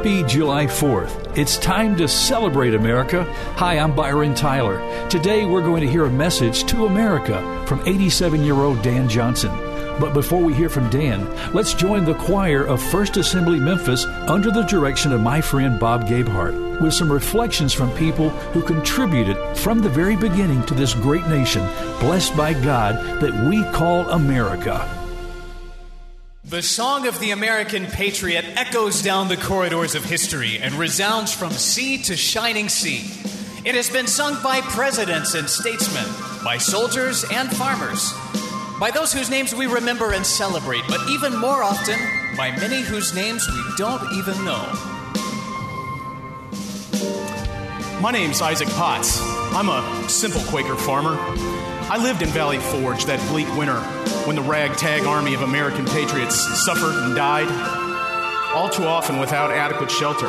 Happy 0.00 0.22
July 0.22 0.64
4th. 0.64 1.36
It's 1.36 1.58
time 1.58 1.94
to 1.96 2.08
celebrate 2.08 2.72
America. 2.72 3.24
Hi, 3.56 3.78
I'm 3.78 3.94
Byron 3.94 4.34
Tyler. 4.34 4.80
Today 5.10 5.44
we're 5.44 5.60
going 5.60 5.82
to 5.82 5.90
hear 5.90 6.06
a 6.06 6.10
message 6.10 6.64
to 6.68 6.86
America 6.86 7.66
from 7.66 7.86
87 7.86 8.42
year 8.42 8.54
old 8.54 8.80
Dan 8.80 9.10
Johnson. 9.10 9.50
But 10.00 10.14
before 10.14 10.42
we 10.42 10.54
hear 10.54 10.70
from 10.70 10.88
Dan, 10.88 11.28
let's 11.52 11.74
join 11.74 12.06
the 12.06 12.14
choir 12.14 12.64
of 12.64 12.82
First 12.82 13.18
Assembly 13.18 13.60
Memphis 13.60 14.06
under 14.06 14.50
the 14.50 14.62
direction 14.62 15.12
of 15.12 15.20
my 15.20 15.42
friend 15.42 15.78
Bob 15.78 16.06
Gabehart 16.06 16.80
with 16.80 16.94
some 16.94 17.12
reflections 17.12 17.74
from 17.74 17.94
people 17.94 18.30
who 18.54 18.62
contributed 18.62 19.36
from 19.54 19.80
the 19.80 19.90
very 19.90 20.16
beginning 20.16 20.64
to 20.64 20.72
this 20.72 20.94
great 20.94 21.26
nation, 21.26 21.60
blessed 22.00 22.34
by 22.38 22.54
God, 22.54 23.20
that 23.20 23.46
we 23.50 23.62
call 23.72 24.08
America. 24.08 24.99
The 26.50 26.62
song 26.62 27.06
of 27.06 27.20
the 27.20 27.30
American 27.30 27.86
patriot 27.86 28.44
echoes 28.56 29.02
down 29.02 29.28
the 29.28 29.36
corridors 29.36 29.94
of 29.94 30.04
history 30.04 30.58
and 30.58 30.74
resounds 30.74 31.32
from 31.32 31.52
sea 31.52 32.02
to 32.02 32.16
shining 32.16 32.68
sea. 32.68 33.08
It 33.64 33.76
has 33.76 33.88
been 33.88 34.08
sung 34.08 34.42
by 34.42 34.60
presidents 34.60 35.34
and 35.34 35.48
statesmen, 35.48 36.06
by 36.44 36.58
soldiers 36.58 37.24
and 37.30 37.48
farmers, 37.52 38.12
by 38.80 38.90
those 38.92 39.12
whose 39.12 39.30
names 39.30 39.54
we 39.54 39.68
remember 39.68 40.12
and 40.12 40.26
celebrate, 40.26 40.82
but 40.88 41.08
even 41.08 41.36
more 41.36 41.62
often, 41.62 42.00
by 42.36 42.50
many 42.56 42.80
whose 42.80 43.14
names 43.14 43.46
we 43.48 43.62
don't 43.76 44.02
even 44.14 44.44
know. 44.44 44.66
My 48.00 48.10
name's 48.10 48.42
Isaac 48.42 48.68
Potts. 48.70 49.20
I'm 49.54 49.68
a 49.68 50.08
simple 50.08 50.40
Quaker 50.50 50.74
farmer. 50.74 51.69
I 51.90 51.96
lived 51.96 52.22
in 52.22 52.28
Valley 52.28 52.60
Forge 52.60 53.06
that 53.06 53.18
bleak 53.28 53.52
winter 53.56 53.80
when 54.24 54.36
the 54.36 54.42
ragtag 54.42 55.02
army 55.06 55.34
of 55.34 55.42
American 55.42 55.84
patriots 55.86 56.36
suffered 56.64 56.94
and 56.94 57.16
died, 57.16 57.48
all 58.54 58.68
too 58.68 58.84
often 58.84 59.18
without 59.18 59.50
adequate 59.50 59.90
shelter, 59.90 60.28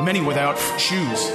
many 0.00 0.20
without 0.20 0.56
shoes, 0.78 1.28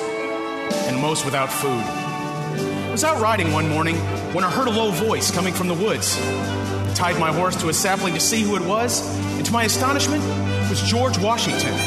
and 0.88 1.02
most 1.02 1.26
without 1.26 1.52
food. 1.52 1.84
I 1.84 2.92
was 2.92 3.04
out 3.04 3.22
riding 3.22 3.52
one 3.52 3.68
morning 3.68 3.98
when 4.32 4.46
I 4.46 4.50
heard 4.50 4.70
a 4.70 4.72
low 4.72 4.90
voice 4.92 5.32
coming 5.32 5.54
from 5.54 5.68
the 5.68 5.74
woods. 5.74 6.18
I 6.18 6.94
tied 6.96 7.20
my 7.20 7.34
horse 7.34 7.58
to 7.58 7.68
a 7.68 7.74
sapling 7.74 8.14
to 8.14 8.22
see 8.22 8.44
who 8.44 8.56
it 8.56 8.62
was, 8.62 9.06
and 9.36 9.46
to 9.46 9.52
my 9.52 9.66
astonishment, 9.66 10.24
it 10.24 10.70
was 10.70 10.81
George 10.84 11.18
Washington. 11.18 11.78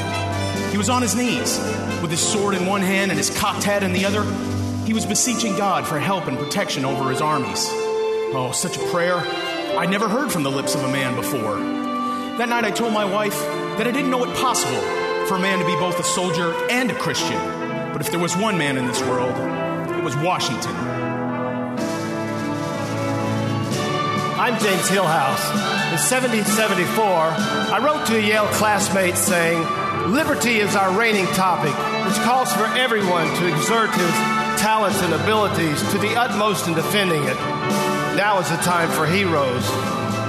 He 0.70 0.77
was 0.77 0.91
on 0.91 1.00
his 1.00 1.15
knees, 1.15 1.59
with 2.03 2.11
his 2.11 2.20
sword 2.20 2.55
in 2.55 2.67
one 2.67 2.83
hand 2.83 3.11
and 3.11 3.17
his 3.17 3.31
cocked 3.31 3.65
hat 3.65 3.83
in 3.83 3.94
the 3.94 4.05
other. 4.05 4.50
He 4.91 4.94
was 4.94 5.06
beseeching 5.06 5.55
God 5.55 5.86
for 5.86 6.00
help 6.00 6.27
and 6.27 6.36
protection 6.36 6.84
over 6.84 7.10
his 7.10 7.20
armies. 7.20 7.64
Oh, 8.34 8.50
such 8.52 8.77
a 8.77 8.80
prayer 8.91 9.19
I'd 9.78 9.88
never 9.88 10.08
heard 10.08 10.32
from 10.32 10.42
the 10.42 10.50
lips 10.50 10.74
of 10.74 10.82
a 10.82 10.88
man 10.88 11.14
before. 11.14 11.58
That 12.38 12.48
night 12.48 12.64
I 12.64 12.72
told 12.72 12.92
my 12.92 13.05
wife 13.05 13.38
that 13.78 13.86
I 13.86 13.92
didn't 13.92 14.10
know 14.10 14.24
it 14.24 14.36
possible 14.38 14.80
for 15.28 15.36
a 15.36 15.38
man 15.38 15.60
to 15.60 15.64
be 15.64 15.77
both 15.77 16.00
a 16.00 16.02
soldier 16.02 16.52
and 16.69 16.91
a 16.91 16.94
Christian. 16.97 17.38
But 17.92 18.00
if 18.00 18.10
there 18.10 18.19
was 18.19 18.36
one 18.36 18.58
man 18.58 18.77
in 18.77 18.88
this 18.88 19.00
world, 19.02 19.30
it 19.97 20.02
was 20.02 20.16
Washington. 20.16 20.74
I'm 24.34 24.58
James 24.58 24.88
Hillhouse. 24.91 25.47
In 25.92 26.02
1774, 26.02 27.06
I 27.06 27.78
wrote 27.80 28.08
to 28.08 28.16
a 28.16 28.20
Yale 28.20 28.48
classmate 28.48 29.16
saying, 29.16 29.62
Liberty 30.11 30.56
is 30.56 30.75
our 30.75 30.98
reigning 30.98 31.27
topic, 31.27 31.72
which 32.05 32.20
calls 32.25 32.53
for 32.53 32.64
everyone 32.77 33.28
to 33.36 33.47
exert 33.47 33.91
his 33.91 34.11
talents 34.61 35.00
and 35.03 35.14
abilities 35.14 35.80
to 35.92 35.98
the 35.98 36.16
utmost 36.16 36.66
in 36.66 36.75
defending 36.75 37.22
it. 37.22 37.36
Now 38.16 38.41
is 38.41 38.48
the 38.48 38.56
time 38.56 38.91
for 38.91 39.06
heroes. 39.06 39.64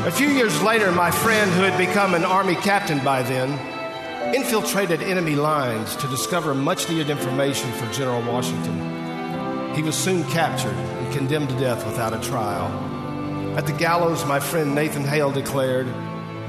A 0.06 0.12
few 0.12 0.28
years 0.28 0.62
later, 0.62 0.92
my 0.92 1.10
friend, 1.10 1.50
who 1.50 1.62
had 1.62 1.76
become 1.80 2.14
an 2.14 2.24
Army 2.24 2.54
captain 2.54 3.04
by 3.04 3.24
then, 3.24 4.36
infiltrated 4.36 5.02
enemy 5.02 5.36
lines 5.36 5.96
to 5.96 6.08
discover 6.10 6.54
much 6.54 6.88
needed 6.88 7.10
information 7.10 7.72
for 7.72 7.92
General 7.92 8.22
Washington. 8.22 9.74
He 9.74 9.82
was 9.82 9.98
soon 9.98 10.24
captured 10.26 10.76
and 10.76 11.12
condemned 11.12 11.50
to 11.50 11.58
death 11.58 11.88
without 11.88 12.14
a 12.14 12.20
trial. 12.20 12.68
At 13.58 13.66
the 13.66 13.74
gallows, 13.74 14.28
my 14.28 14.40
friend 14.40 14.76
Nathan 14.76 15.06
Hale 15.06 15.32
declared, 15.32 15.88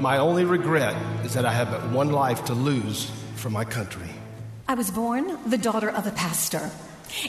My 0.01 0.19
only 0.19 0.45
regret 0.45 0.95
is 1.25 1.33
that 1.33 1.45
I 1.45 1.51
have 1.51 1.71
but 1.71 1.89
one 1.89 2.11
life 2.11 2.45
to 2.45 2.53
lose 2.53 3.09
for 3.43 3.49
my 3.49 3.65
country. 3.65 4.07
I 4.69 4.75
was 4.75 4.89
born 4.89 5.37
the 5.45 5.57
daughter 5.57 5.89
of 5.89 6.07
a 6.07 6.11
pastor. 6.11 6.71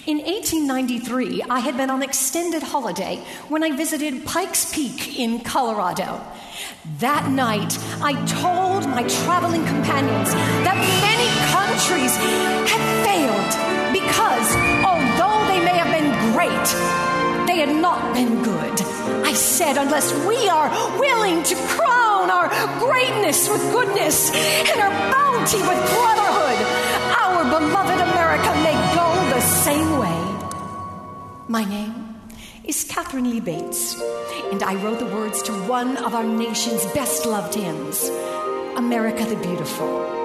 In 0.07 0.19
1893, 0.19 1.43
I 1.43 1.59
had 1.59 1.77
been 1.77 1.91
on 1.91 2.05
extended 2.05 2.63
holiday 2.63 3.17
when 3.49 3.65
I 3.65 3.77
visited 3.77 4.25
Pikes 4.25 4.73
Peak 4.73 5.19
in 5.19 5.41
Colorado. 5.41 6.21
That 7.01 7.29
night, 7.33 7.77
I 8.01 8.13
told 8.27 8.89
my 8.89 9.03
traveling 9.25 9.67
companions 9.67 10.31
that 10.63 10.79
many 11.03 11.29
countries 11.51 12.15
had 12.71 12.83
failed 13.03 13.53
because, 13.91 14.49
although 14.87 15.41
they 15.51 15.61
may 15.67 15.77
have 15.83 15.91
been 15.99 16.11
great, 16.31 16.69
they 17.49 17.59
had 17.59 17.75
not 17.83 18.15
been 18.15 18.41
good. 18.45 18.77
I 19.27 19.33
said, 19.33 19.77
unless 19.77 20.15
we 20.25 20.49
are 20.49 20.71
willing 21.01 21.43
to 21.43 21.57
greatness 22.79 23.49
with 23.49 23.63
goodness 23.73 24.31
and 24.31 24.81
our 24.81 25.13
bounty 25.13 25.59
with 25.59 25.81
brotherhood, 25.95 26.59
our 27.21 27.45
beloved 27.45 28.01
America 28.01 28.51
may 28.63 28.77
go 28.95 29.07
the 29.35 29.41
same 29.41 29.99
way. 29.99 30.21
My 31.49 31.65
name 31.65 32.17
is 32.65 32.85
Katharine 32.85 33.31
Lee 33.31 33.41
Bates, 33.41 34.01
and 34.51 34.63
I 34.63 34.75
wrote 34.77 34.99
the 34.99 35.07
words 35.07 35.43
to 35.43 35.53
one 35.69 35.97
of 35.99 36.15
our 36.15 36.25
nation's 36.25 36.85
best 36.93 37.27
loved 37.27 37.55
hymns, 37.55 38.09
America 38.77 39.25
the 39.25 39.37
Beautiful. 39.37 40.24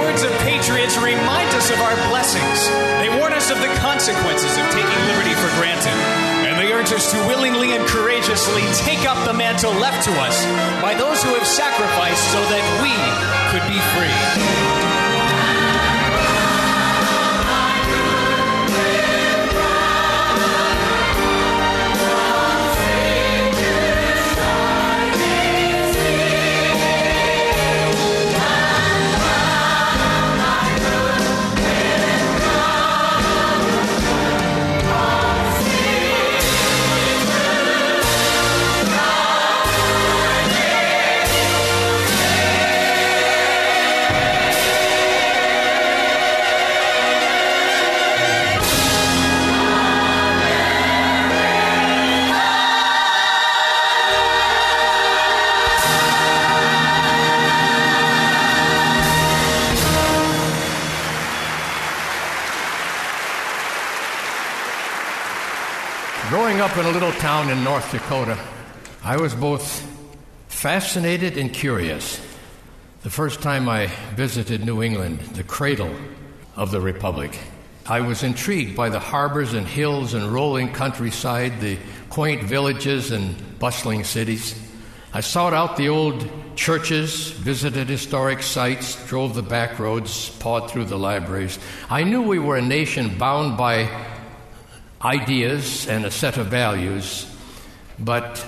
Words 0.00 0.22
of 0.22 0.32
patriots 0.40 0.96
remind 0.96 1.50
us 1.52 1.70
of 1.70 1.78
our 1.80 1.96
blessings. 2.08 2.58
They 2.98 3.12
warn 3.20 3.32
us 3.32 3.50
of 3.50 3.60
the 3.60 3.68
consequences 3.78 4.56
of 4.56 4.64
taking 4.72 5.00
liberty 5.12 5.34
for 5.36 5.52
granted. 5.60 5.96
And 6.48 6.58
they 6.58 6.72
urge 6.72 6.92
us 6.92 7.12
to 7.12 7.18
willingly 7.28 7.72
and 7.76 7.86
courageously 7.86 8.64
take 8.88 9.04
up 9.06 9.20
the 9.26 9.34
mantle 9.34 9.72
left 9.72 10.04
to 10.08 10.12
us 10.20 10.44
by 10.80 10.94
those 10.94 11.22
who 11.22 11.30
have 11.36 11.46
sacrificed 11.46 12.24
so 12.32 12.40
that 12.48 12.64
we 12.80 12.92
could 13.52 13.64
be 13.68 13.78
free. 13.94 14.99
Up 66.70 66.78
in 66.78 66.86
a 66.86 66.90
little 66.92 67.10
town 67.12 67.50
in 67.50 67.64
North 67.64 67.90
Dakota, 67.90 68.38
I 69.02 69.16
was 69.16 69.34
both 69.34 69.84
fascinated 70.46 71.36
and 71.36 71.52
curious. 71.52 72.24
The 73.02 73.10
first 73.10 73.42
time 73.42 73.68
I 73.68 73.88
visited 74.14 74.64
New 74.64 74.80
England, 74.80 75.18
the 75.34 75.42
cradle 75.42 75.92
of 76.54 76.70
the 76.70 76.80
Republic, 76.80 77.36
I 77.86 78.02
was 78.02 78.22
intrigued 78.22 78.76
by 78.76 78.88
the 78.88 79.00
harbors 79.00 79.52
and 79.52 79.66
hills 79.66 80.14
and 80.14 80.32
rolling 80.32 80.72
countryside, 80.72 81.60
the 81.60 81.76
quaint 82.08 82.44
villages 82.44 83.10
and 83.10 83.58
bustling 83.58 84.04
cities. 84.04 84.54
I 85.12 85.22
sought 85.22 85.52
out 85.52 85.76
the 85.76 85.88
old 85.88 86.24
churches, 86.54 87.30
visited 87.30 87.88
historic 87.88 88.44
sites, 88.44 88.94
drove 89.08 89.34
the 89.34 89.42
back 89.42 89.80
roads, 89.80 90.28
pawed 90.38 90.70
through 90.70 90.84
the 90.84 90.98
libraries. 90.98 91.58
I 91.88 92.04
knew 92.04 92.22
we 92.22 92.38
were 92.38 92.58
a 92.58 92.62
nation 92.62 93.18
bound 93.18 93.58
by 93.58 93.88
ideas 95.02 95.86
and 95.88 96.04
a 96.04 96.10
set 96.10 96.36
of 96.36 96.46
values, 96.46 97.26
but 97.98 98.38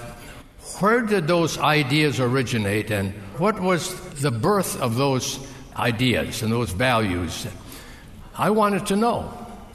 where 0.80 1.02
did 1.02 1.26
those 1.26 1.58
ideas 1.58 2.20
originate 2.20 2.90
and 2.90 3.12
what 3.38 3.60
was 3.60 3.94
the 4.20 4.30
birth 4.30 4.80
of 4.80 4.96
those 4.96 5.38
ideas 5.76 6.42
and 6.42 6.52
those 6.52 6.70
values? 6.70 7.46
I 8.36 8.50
wanted 8.50 8.86
to 8.86 8.96
know 8.96 9.22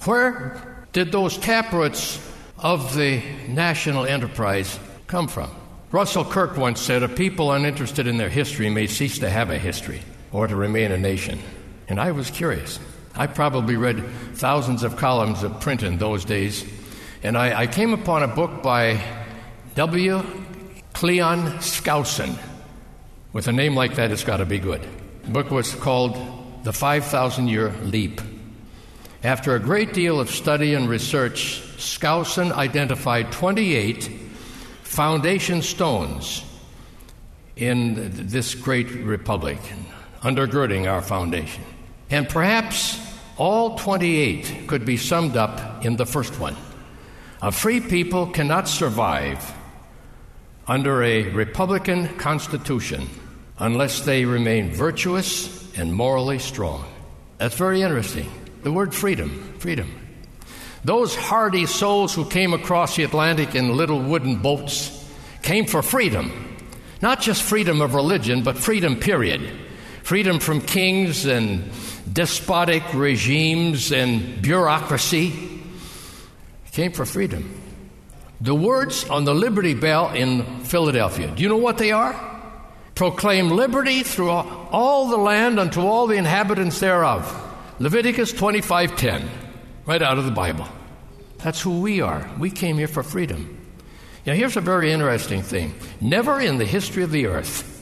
where 0.05 0.85
did 0.93 1.11
those 1.11 1.37
taproots 1.37 2.19
of 2.57 2.95
the 2.95 3.21
national 3.47 4.05
enterprise 4.05 4.79
come 5.07 5.27
from? 5.27 5.49
Russell 5.91 6.25
Kirk 6.25 6.57
once 6.57 6.81
said, 6.81 7.03
A 7.03 7.07
people 7.07 7.51
uninterested 7.51 8.07
in 8.07 8.17
their 8.17 8.29
history 8.29 8.69
may 8.69 8.87
cease 8.87 9.19
to 9.19 9.29
have 9.29 9.49
a 9.49 9.57
history 9.57 10.01
or 10.31 10.47
to 10.47 10.55
remain 10.55 10.91
a 10.91 10.97
nation. 10.97 11.39
And 11.87 11.99
I 11.99 12.11
was 12.11 12.29
curious. 12.29 12.79
I 13.17 13.25
probably 13.25 13.77
read 13.77 14.07
thousands 14.35 14.83
of 14.83 14.95
columns 14.95 15.41
of 15.41 15.59
print 15.59 15.81
in 15.81 15.97
those 15.97 16.23
days, 16.23 16.63
and 17.23 17.35
I, 17.35 17.61
I 17.61 17.67
came 17.67 17.91
upon 17.91 18.21
a 18.21 18.27
book 18.27 18.61
by 18.61 19.01
W. 19.73 20.23
Cleon 20.93 21.53
Skousen. 21.59 22.37
With 23.33 23.47
a 23.47 23.51
name 23.51 23.75
like 23.75 23.95
that, 23.95 24.11
it's 24.11 24.23
got 24.23 24.37
to 24.37 24.45
be 24.45 24.59
good. 24.59 24.87
The 25.23 25.31
book 25.31 25.49
was 25.49 25.73
called 25.73 26.63
The 26.63 26.71
5,000 26.71 27.47
Year 27.47 27.73
Leap. 27.81 28.21
After 29.23 29.55
a 29.55 29.59
great 29.59 29.93
deal 29.93 30.19
of 30.19 30.29
study 30.29 30.75
and 30.75 30.87
research, 30.87 31.63
Skousen 31.77 32.51
identified 32.51 33.31
28 33.31 34.11
foundation 34.83 35.63
stones 35.63 36.43
in 37.55 38.11
this 38.27 38.53
great 38.53 38.91
republic, 38.91 39.57
undergirding 40.21 40.87
our 40.87 41.01
foundation. 41.01 41.63
And 42.11 42.29
perhaps 42.29 43.06
all 43.37 43.77
28 43.77 44.67
could 44.67 44.83
be 44.85 44.97
summed 44.97 45.37
up 45.37 45.85
in 45.85 45.95
the 45.95 46.05
first 46.05 46.39
one. 46.39 46.55
A 47.41 47.51
free 47.51 47.79
people 47.79 48.27
cannot 48.27 48.67
survive 48.67 49.53
under 50.67 51.03
a 51.03 51.29
republican 51.29 52.07
constitution 52.17 53.07
unless 53.59 54.01
they 54.01 54.25
remain 54.25 54.71
virtuous 54.71 55.71
and 55.77 55.93
morally 55.93 56.39
strong. 56.39 56.85
That's 57.37 57.55
very 57.55 57.83
interesting. 57.83 58.29
The 58.63 58.71
word 58.71 58.93
freedom, 58.93 59.55
freedom. 59.59 59.93
Those 60.83 61.15
hardy 61.15 61.67
souls 61.67 62.15
who 62.15 62.25
came 62.25 62.53
across 62.53 62.95
the 62.95 63.03
Atlantic 63.03 63.55
in 63.55 63.77
little 63.77 64.01
wooden 64.01 64.37
boats 64.37 64.93
came 65.43 65.65
for 65.65 65.83
freedom. 65.83 66.57
Not 67.01 67.21
just 67.21 67.43
freedom 67.43 67.81
of 67.81 67.93
religion, 67.93 68.41
but 68.41 68.57
freedom, 68.57 68.95
period. 68.95 69.66
Freedom 70.07 70.39
from 70.39 70.61
kings 70.61 71.25
and 71.25 71.69
despotic 72.13 72.81
regimes 72.93 73.91
and 73.91 74.41
bureaucracy. 74.41 75.33
Came 76.71 76.93
for 76.93 77.05
freedom. 77.05 77.53
The 78.39 78.55
words 78.55 79.03
on 79.09 79.25
the 79.25 79.35
Liberty 79.35 79.73
Bell 79.73 80.11
in 80.11 80.61
Philadelphia, 80.61 81.29
do 81.35 81.43
you 81.43 81.49
know 81.49 81.57
what 81.57 81.77
they 81.77 81.91
are? 81.91 82.15
Proclaim 82.95 83.49
liberty 83.49 84.01
through 84.01 84.29
all 84.29 85.09
the 85.09 85.17
land 85.17 85.59
unto 85.59 85.81
all 85.81 86.07
the 86.07 86.15
inhabitants 86.15 86.79
thereof. 86.79 87.25
Leviticus 87.79 88.31
25:10, 88.31 89.27
right 89.85 90.01
out 90.01 90.17
of 90.17 90.23
the 90.23 90.31
Bible. 90.31 90.69
That's 91.39 91.59
who 91.59 91.81
we 91.81 91.99
are. 91.99 92.29
We 92.39 92.49
came 92.49 92.77
here 92.77 92.87
for 92.87 93.03
freedom. 93.03 93.57
Now, 94.25 94.35
here's 94.35 94.55
a 94.55 94.61
very 94.61 94.89
interesting 94.89 95.41
thing. 95.41 95.73
Never 95.99 96.39
in 96.39 96.59
the 96.59 96.65
history 96.65 97.03
of 97.03 97.11
the 97.11 97.27
earth 97.27 97.76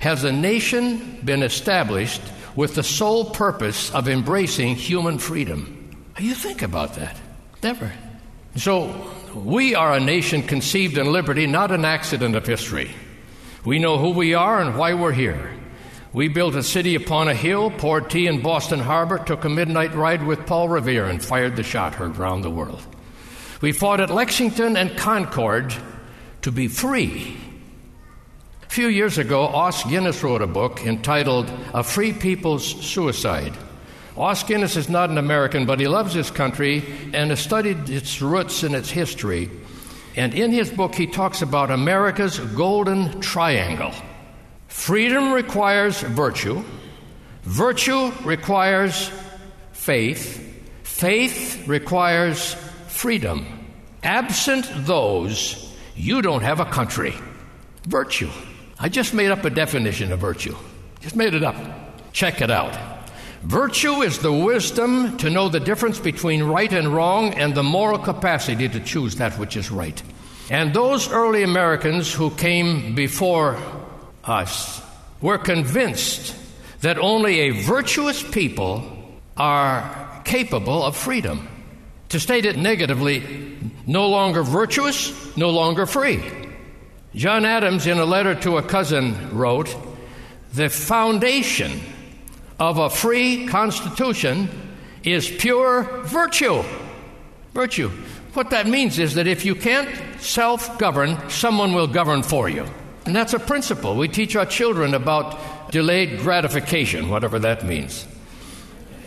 has 0.00 0.24
a 0.24 0.32
nation 0.32 1.20
been 1.24 1.42
established 1.42 2.22
with 2.56 2.74
the 2.74 2.82
sole 2.82 3.26
purpose 3.26 3.94
of 3.94 4.08
embracing 4.08 4.74
human 4.74 5.18
freedom. 5.18 5.96
You 6.18 6.34
think 6.34 6.62
about 6.62 6.94
that. 6.94 7.16
Never. 7.62 7.92
So, 8.56 9.12
we 9.34 9.74
are 9.74 9.94
a 9.94 10.00
nation 10.00 10.42
conceived 10.42 10.98
in 10.98 11.12
liberty, 11.12 11.46
not 11.46 11.70
an 11.70 11.84
accident 11.84 12.34
of 12.34 12.46
history. 12.46 12.90
We 13.64 13.78
know 13.78 13.98
who 13.98 14.10
we 14.10 14.34
are 14.34 14.60
and 14.60 14.76
why 14.76 14.94
we're 14.94 15.12
here. 15.12 15.52
We 16.12 16.28
built 16.28 16.56
a 16.56 16.62
city 16.62 16.96
upon 16.96 17.28
a 17.28 17.34
hill, 17.34 17.70
poured 17.70 18.10
tea 18.10 18.26
in 18.26 18.42
Boston 18.42 18.80
Harbor, 18.80 19.18
took 19.18 19.44
a 19.44 19.48
midnight 19.48 19.94
ride 19.94 20.26
with 20.26 20.46
Paul 20.46 20.68
Revere, 20.68 21.04
and 21.04 21.22
fired 21.22 21.54
the 21.54 21.62
shot 21.62 21.94
heard 21.94 22.16
round 22.16 22.42
the 22.42 22.50
world. 22.50 22.82
We 23.60 23.72
fought 23.72 24.00
at 24.00 24.10
Lexington 24.10 24.76
and 24.76 24.96
Concord 24.96 25.74
to 26.42 26.50
be 26.50 26.66
free. 26.66 27.36
A 28.70 28.72
few 28.72 28.86
years 28.86 29.18
ago, 29.18 29.48
Os 29.48 29.82
Guinness 29.82 30.22
wrote 30.22 30.42
a 30.42 30.46
book 30.46 30.86
entitled 30.86 31.50
A 31.74 31.82
Free 31.82 32.12
People's 32.12 32.64
Suicide. 32.64 33.52
Os 34.16 34.44
Guinness 34.44 34.76
is 34.76 34.88
not 34.88 35.10
an 35.10 35.18
American, 35.18 35.66
but 35.66 35.80
he 35.80 35.88
loves 35.88 36.14
his 36.14 36.30
country 36.30 36.84
and 37.12 37.30
has 37.30 37.40
studied 37.40 37.90
its 37.90 38.22
roots 38.22 38.62
and 38.62 38.76
its 38.76 38.88
history. 38.88 39.50
And 40.14 40.32
in 40.34 40.52
his 40.52 40.70
book, 40.70 40.94
he 40.94 41.08
talks 41.08 41.42
about 41.42 41.72
America's 41.72 42.38
golden 42.38 43.20
triangle. 43.20 43.92
Freedom 44.68 45.32
requires 45.32 46.00
virtue, 46.02 46.62
virtue 47.42 48.12
requires 48.22 49.10
faith, 49.72 50.62
faith 50.84 51.66
requires 51.66 52.54
freedom. 52.86 53.66
Absent 54.04 54.70
those, 54.86 55.74
you 55.96 56.22
don't 56.22 56.42
have 56.42 56.60
a 56.60 56.66
country. 56.66 57.16
Virtue. 57.88 58.30
I 58.82 58.88
just 58.88 59.12
made 59.12 59.30
up 59.30 59.44
a 59.44 59.50
definition 59.50 60.10
of 60.10 60.20
virtue. 60.20 60.56
Just 61.00 61.14
made 61.14 61.34
it 61.34 61.42
up. 61.42 61.54
Check 62.14 62.40
it 62.40 62.50
out. 62.50 62.74
Virtue 63.42 64.00
is 64.00 64.20
the 64.20 64.32
wisdom 64.32 65.18
to 65.18 65.28
know 65.28 65.50
the 65.50 65.60
difference 65.60 65.98
between 65.98 66.42
right 66.42 66.72
and 66.72 66.88
wrong 66.88 67.34
and 67.34 67.54
the 67.54 67.62
moral 67.62 67.98
capacity 67.98 68.70
to 68.70 68.80
choose 68.80 69.16
that 69.16 69.38
which 69.38 69.54
is 69.54 69.70
right. 69.70 70.02
And 70.48 70.72
those 70.72 71.10
early 71.10 71.42
Americans 71.42 72.10
who 72.12 72.30
came 72.30 72.94
before 72.94 73.58
us 74.24 74.80
were 75.20 75.36
convinced 75.36 76.34
that 76.80 76.96
only 76.96 77.40
a 77.40 77.50
virtuous 77.50 78.22
people 78.22 78.82
are 79.36 80.22
capable 80.24 80.82
of 80.82 80.96
freedom. 80.96 81.48
To 82.10 82.18
state 82.18 82.46
it 82.46 82.56
negatively, 82.56 83.58
no 83.86 84.08
longer 84.08 84.42
virtuous, 84.42 85.36
no 85.36 85.50
longer 85.50 85.84
free. 85.84 86.39
John 87.14 87.44
Adams, 87.44 87.86
in 87.86 87.98
a 87.98 88.04
letter 88.04 88.34
to 88.36 88.56
a 88.58 88.62
cousin, 88.62 89.36
wrote 89.36 89.74
The 90.52 90.68
foundation 90.68 91.80
of 92.58 92.78
a 92.78 92.90
free 92.90 93.46
constitution 93.48 94.48
is 95.02 95.28
pure 95.28 96.02
virtue. 96.04 96.62
Virtue. 97.52 97.90
What 98.34 98.50
that 98.50 98.68
means 98.68 98.98
is 99.00 99.14
that 99.14 99.26
if 99.26 99.44
you 99.44 99.56
can't 99.56 99.88
self 100.20 100.78
govern, 100.78 101.18
someone 101.28 101.74
will 101.74 101.88
govern 101.88 102.22
for 102.22 102.48
you. 102.48 102.64
And 103.06 103.16
that's 103.16 103.34
a 103.34 103.40
principle. 103.40 103.96
We 103.96 104.06
teach 104.06 104.36
our 104.36 104.46
children 104.46 104.94
about 104.94 105.72
delayed 105.72 106.20
gratification, 106.20 107.08
whatever 107.08 107.40
that 107.40 107.64
means. 107.64 108.06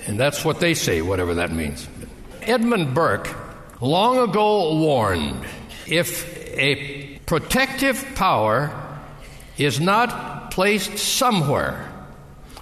And 0.07 0.19
that's 0.19 0.43
what 0.43 0.59
they 0.59 0.73
say, 0.73 1.01
whatever 1.01 1.35
that 1.35 1.51
means. 1.51 1.87
Edmund 2.41 2.93
Burke 2.93 3.33
long 3.79 4.17
ago 4.17 4.77
warned 4.77 5.45
if 5.87 6.37
a 6.57 7.02
protective 7.39 8.13
power 8.13 8.69
is 9.57 9.79
not 9.79 10.51
placed 10.51 10.99
somewhere 10.99 11.91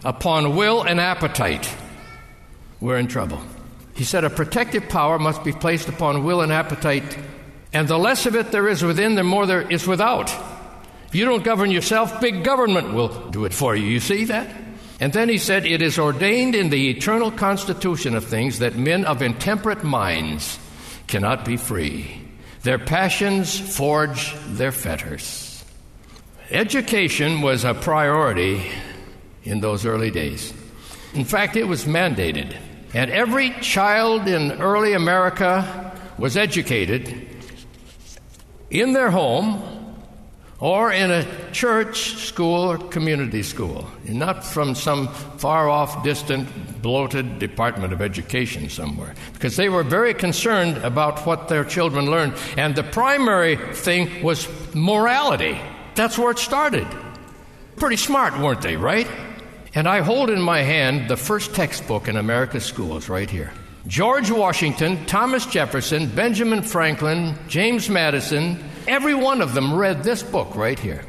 upon 0.05 0.55
will 0.55 0.81
and 0.81 0.97
appetite, 0.97 1.69
we're 2.79 2.95
in 2.95 3.07
trouble. 3.07 3.41
He 3.95 4.05
said 4.05 4.23
a 4.23 4.29
protective 4.29 4.87
power 4.87 5.19
must 5.19 5.43
be 5.43 5.51
placed 5.51 5.89
upon 5.89 6.23
will 6.23 6.39
and 6.39 6.53
appetite, 6.53 7.17
and 7.73 7.85
the 7.85 7.99
less 7.99 8.25
of 8.25 8.33
it 8.33 8.53
there 8.53 8.69
is 8.69 8.81
within, 8.81 9.15
the 9.15 9.25
more 9.25 9.45
there 9.45 9.69
is 9.69 9.85
without. 9.85 10.29
If 11.07 11.15
you 11.15 11.25
don't 11.25 11.43
govern 11.43 11.69
yourself, 11.69 12.21
big 12.21 12.45
government 12.45 12.93
will 12.93 13.29
do 13.29 13.43
it 13.43 13.53
for 13.53 13.75
you. 13.75 13.85
You 13.85 13.99
see 13.99 14.23
that? 14.23 14.55
And 15.01 15.11
then 15.11 15.27
he 15.27 15.37
said, 15.37 15.65
It 15.65 15.81
is 15.81 15.99
ordained 15.99 16.55
in 16.55 16.69
the 16.69 16.89
eternal 16.89 17.29
constitution 17.29 18.15
of 18.15 18.23
things 18.23 18.59
that 18.59 18.77
men 18.77 19.03
of 19.03 19.21
intemperate 19.21 19.83
minds 19.83 20.57
cannot 21.07 21.43
be 21.43 21.57
free. 21.57 22.20
Their 22.63 22.77
passions 22.77 23.60
forge 23.60 24.36
their 24.48 24.72
fetters. 24.72 25.63
Education 26.51 27.41
was 27.41 27.63
a 27.63 27.74
priority 27.74 28.62
in 29.44 29.62
those 29.62 29.86
early 29.86 30.12
days. 30.12 30.53
In 31.13 31.25
fact, 31.25 31.56
it 31.56 31.63
was 31.63 31.86
mandated. 31.86 32.56
And 32.94 33.10
every 33.10 33.51
child 33.62 34.27
in 34.27 34.51
early 34.62 34.94
America 34.94 35.98
was 36.18 36.38
educated 36.38 37.27
in 38.70 38.94
their 38.94 39.10
home 39.10 39.70
or 40.62 40.91
in 40.94 41.10
a 41.10 41.25
church, 41.51 42.13
school, 42.18 42.72
or 42.72 42.77
community 42.77 43.41
school, 43.41 43.88
not 44.06 44.46
from 44.46 44.75
some 44.75 45.08
far 45.08 45.68
off, 45.68 46.03
distant, 46.03 46.48
bloated 46.84 47.39
Department 47.39 47.91
of 47.91 48.01
Education 48.01 48.70
somewhere. 48.70 49.15
Because 49.34 49.56
they 49.56 49.70
were 49.70 49.84
very 49.84 50.13
concerned 50.13 50.77
about 50.77 51.25
what 51.25 51.48
their 51.48 51.65
children 51.65 52.12
learned. 52.12 52.36
And 52.58 52.75
the 52.75 52.84
primary 52.84 53.56
thing 53.74 54.24
was 54.24 54.48
morality. 54.75 55.60
That's 55.96 56.18
where 56.18 56.32
it 56.32 56.39
started. 56.39 56.88
Pretty 57.75 57.98
smart, 57.98 58.39
weren't 58.39 58.62
they, 58.62 58.77
right? 58.77 59.08
And 59.74 59.88
I 59.88 60.01
hold 60.01 60.30
in 60.30 60.39
my 60.39 60.62
hand 60.62 61.10
the 61.10 61.18
first 61.18 61.56
textbook 61.56 62.08
in 62.08 62.18
America's 62.18 62.65
schools 62.65 63.10
right 63.10 63.30
here. 63.30 63.51
George 63.88 64.30
Washington, 64.30 65.03
Thomas 65.08 65.48
Jefferson, 65.48 66.08
Benjamin 66.08 66.62
Franklin, 66.62 67.34
James 67.48 67.89
Madison, 67.89 68.63
every 68.88 69.13
one 69.13 69.41
of 69.41 69.53
them 69.53 69.73
read 69.73 70.03
this 70.03 70.23
book 70.23 70.55
right 70.55 70.79
here. 70.79 71.03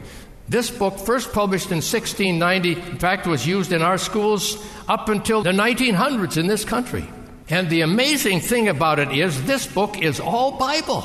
This 0.48 0.70
book, 0.70 0.98
first 0.98 1.32
published 1.32 1.70
in 1.70 1.78
1690, 1.78 2.72
in 2.72 2.98
fact, 2.98 3.26
was 3.26 3.46
used 3.46 3.72
in 3.72 3.80
our 3.80 3.98
schools 3.98 4.62
up 4.88 5.08
until 5.08 5.42
the 5.42 5.52
1900s 5.52 6.36
in 6.36 6.46
this 6.46 6.64
country. 6.64 7.08
And 7.48 7.70
the 7.70 7.82
amazing 7.82 8.40
thing 8.40 8.68
about 8.68 8.98
it 8.98 9.12
is, 9.12 9.44
this 9.44 9.66
book 9.66 10.00
is 10.02 10.20
all 10.20 10.58
Bible. 10.58 11.04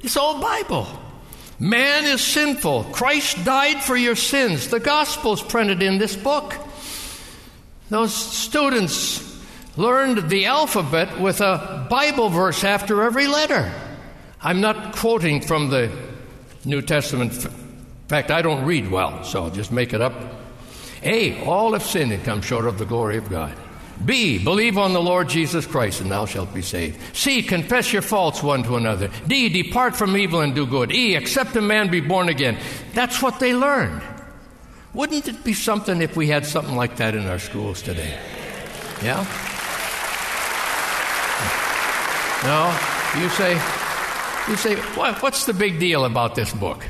It's 0.00 0.16
all 0.16 0.40
Bible. 0.40 0.86
Man 1.58 2.04
is 2.04 2.20
sinful. 2.20 2.84
Christ 2.84 3.44
died 3.44 3.82
for 3.82 3.96
your 3.96 4.16
sins. 4.16 4.68
The 4.68 4.80
gospel's 4.80 5.42
printed 5.42 5.82
in 5.82 5.98
this 5.98 6.16
book. 6.16 6.54
Those 7.88 8.14
students 8.14 9.22
learned 9.76 10.28
the 10.28 10.46
alphabet 10.46 11.20
with 11.20 11.40
a 11.40 11.86
Bible 11.88 12.30
verse 12.30 12.64
after 12.64 13.02
every 13.02 13.26
letter. 13.26 13.72
I'm 14.42 14.60
not 14.60 14.96
quoting 14.96 15.40
from 15.40 15.70
the 15.70 15.90
New 16.64 16.82
Testament. 16.82 17.32
In 17.44 17.50
fact, 18.08 18.30
I 18.30 18.42
don't 18.42 18.64
read 18.64 18.90
well, 18.90 19.22
so 19.24 19.44
I'll 19.44 19.50
just 19.50 19.72
make 19.72 19.92
it 19.92 20.00
up. 20.00 20.14
A. 21.02 21.44
All 21.44 21.72
have 21.72 21.82
sinned 21.82 22.12
and 22.12 22.22
come 22.24 22.42
short 22.42 22.66
of 22.66 22.78
the 22.78 22.84
glory 22.84 23.16
of 23.16 23.28
God. 23.28 23.56
B. 24.04 24.42
Believe 24.42 24.78
on 24.78 24.92
the 24.92 25.02
Lord 25.02 25.28
Jesus 25.28 25.64
Christ 25.64 26.00
and 26.00 26.10
thou 26.10 26.26
shalt 26.26 26.52
be 26.52 26.62
saved. 26.62 26.98
C. 27.16 27.42
Confess 27.42 27.92
your 27.92 28.02
faults 28.02 28.42
one 28.42 28.62
to 28.64 28.76
another. 28.76 29.10
D. 29.26 29.48
Depart 29.48 29.94
from 29.94 30.16
evil 30.16 30.40
and 30.40 30.54
do 30.54 30.66
good. 30.66 30.90
E. 30.92 31.14
Accept 31.14 31.54
a 31.56 31.60
man 31.60 31.88
be 31.90 32.00
born 32.00 32.28
again. 32.28 32.58
That's 32.94 33.22
what 33.22 33.38
they 33.38 33.54
learned. 33.54 34.02
Wouldn't 34.94 35.28
it 35.28 35.44
be 35.44 35.54
something 35.54 36.02
if 36.02 36.16
we 36.16 36.28
had 36.28 36.44
something 36.44 36.76
like 36.76 36.96
that 36.96 37.14
in 37.14 37.26
our 37.26 37.38
schools 37.38 37.80
today? 37.80 38.18
Yeah? 39.02 39.24
No? 42.44 43.20
You 43.22 43.28
say, 43.30 43.60
you 44.48 44.56
say, 44.56 44.76
what, 44.94 45.22
what's 45.22 45.46
the 45.46 45.54
big 45.54 45.78
deal 45.78 46.04
about 46.04 46.34
this 46.34 46.52
book? 46.52 46.84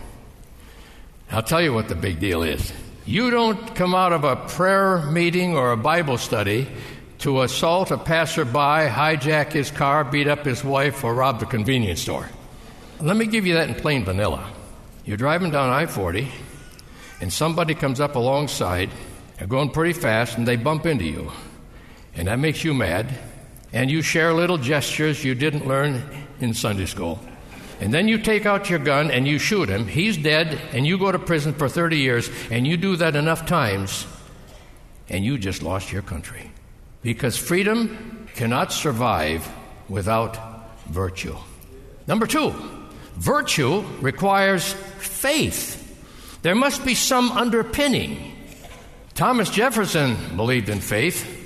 I'll 1.31 1.43
tell 1.43 1.63
you 1.63 1.73
what 1.73 1.89
the 1.89 1.95
big 1.95 2.21
deal 2.21 2.43
is. 2.43 2.73
You 3.05 3.31
don't 3.31 3.75
come 3.75 3.95
out 3.95 4.13
of 4.13 4.25
a 4.25 4.37
prayer 4.37 4.99
meeting 5.11 5.57
or 5.57 5.73
a 5.73 5.77
Bible 5.77 6.19
study 6.19 6.69
to 7.19 7.43
assault 7.43 7.91
a 7.91 7.99
passerby, 7.99 8.53
hijack 8.53 9.53
his 9.53 9.71
car, 9.71 10.05
beat 10.05 10.29
up 10.29 10.45
his 10.45 10.63
wife, 10.65 11.05
or 11.05 11.15
rob 11.15 11.41
the 11.41 11.47
convenience 11.47 12.03
store. 12.03 12.29
Let 13.01 13.17
me 13.17 13.27
give 13.27 13.47
you 13.47 13.55
that 13.55 13.69
in 13.69 13.75
plain 13.75 14.05
vanilla. 14.05 14.49
You're 15.05 15.17
driving 15.17 15.51
down 15.51 15.71
I 15.71 15.87
40, 15.87 16.29
and 17.21 17.33
somebody 17.33 17.75
comes 17.75 18.01
up 18.01 18.15
alongside, 18.15 18.91
they're 19.39 19.47
going 19.47 19.71
pretty 19.71 19.93
fast, 19.93 20.39
and 20.39 20.47
they 20.47 20.57
bump 20.57 20.87
into 20.87 21.05
you. 21.05 21.33
And 22.15 22.29
that 22.29 22.39
makes 22.39 22.63
you 22.63 22.75
mad 22.75 23.19
and 23.73 23.91
you 23.91 24.03
share 24.03 24.33
little 24.33 24.59
gestures 24.59 25.25
you 25.25 25.35
didn't 25.35 25.67
learn 25.67 26.03
in 26.41 26.55
Sunday 26.55 26.87
school. 26.87 27.19
And 27.83 27.93
then 27.93 28.07
you 28.07 28.19
take 28.19 28.47
out 28.47 28.71
your 28.71 28.79
gun 28.79 29.11
and 29.11 29.27
you 29.27 29.41
shoot 29.41 29.69
him. 29.69 29.89
He's 29.89 30.17
dead, 30.17 30.57
and 30.73 30.87
you 30.87 30.99
go 30.99 31.11
to 31.11 31.19
prison 31.19 31.53
for 31.53 31.69
30 31.69 31.99
years, 31.99 32.31
and 32.49 32.65
you 32.65 32.77
do 32.77 32.95
that 32.95 33.17
enough 33.17 33.45
times, 33.45 34.07
and 35.09 35.25
you 35.25 35.37
just 35.37 35.65
lost 35.65 35.91
your 35.91 36.03
country. 36.03 36.53
Because 37.03 37.37
freedom 37.37 38.29
cannot 38.37 38.73
survive 38.73 39.51
without 39.89 40.39
virtue. 40.87 41.37
Number 42.07 42.29
two, 42.29 42.55
virtue 43.17 43.81
requires 44.01 44.73
faith. 44.73 45.79
There 46.43 46.55
must 46.55 46.85
be 46.85 46.95
some 46.95 47.33
underpinning. 47.33 48.33
Thomas 49.15 49.51
Jefferson 49.51 50.37
believed 50.37 50.69
in 50.69 50.81
faith 50.81 51.41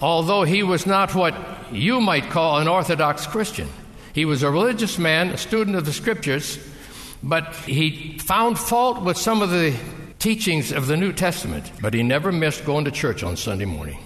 although 0.00 0.44
he 0.44 0.62
was 0.62 0.86
not 0.86 1.14
what 1.14 1.34
you 1.72 2.00
might 2.00 2.30
call 2.30 2.58
an 2.58 2.68
Orthodox 2.68 3.26
Christian. 3.26 3.68
He 4.12 4.24
was 4.24 4.42
a 4.42 4.50
religious 4.50 4.98
man, 4.98 5.28
a 5.28 5.38
student 5.38 5.76
of 5.76 5.84
the 5.84 5.92
Scriptures, 5.92 6.58
but 7.22 7.54
he 7.54 8.18
found 8.18 8.58
fault 8.58 9.02
with 9.02 9.16
some 9.16 9.42
of 9.42 9.50
the 9.50 9.76
teachings 10.18 10.72
of 10.72 10.86
the 10.86 10.96
New 10.96 11.12
Testament, 11.12 11.70
but 11.80 11.94
he 11.94 12.02
never 12.02 12.32
missed 12.32 12.64
going 12.64 12.84
to 12.84 12.90
church 12.90 13.22
on 13.22 13.36
Sunday 13.36 13.64
morning. 13.64 13.98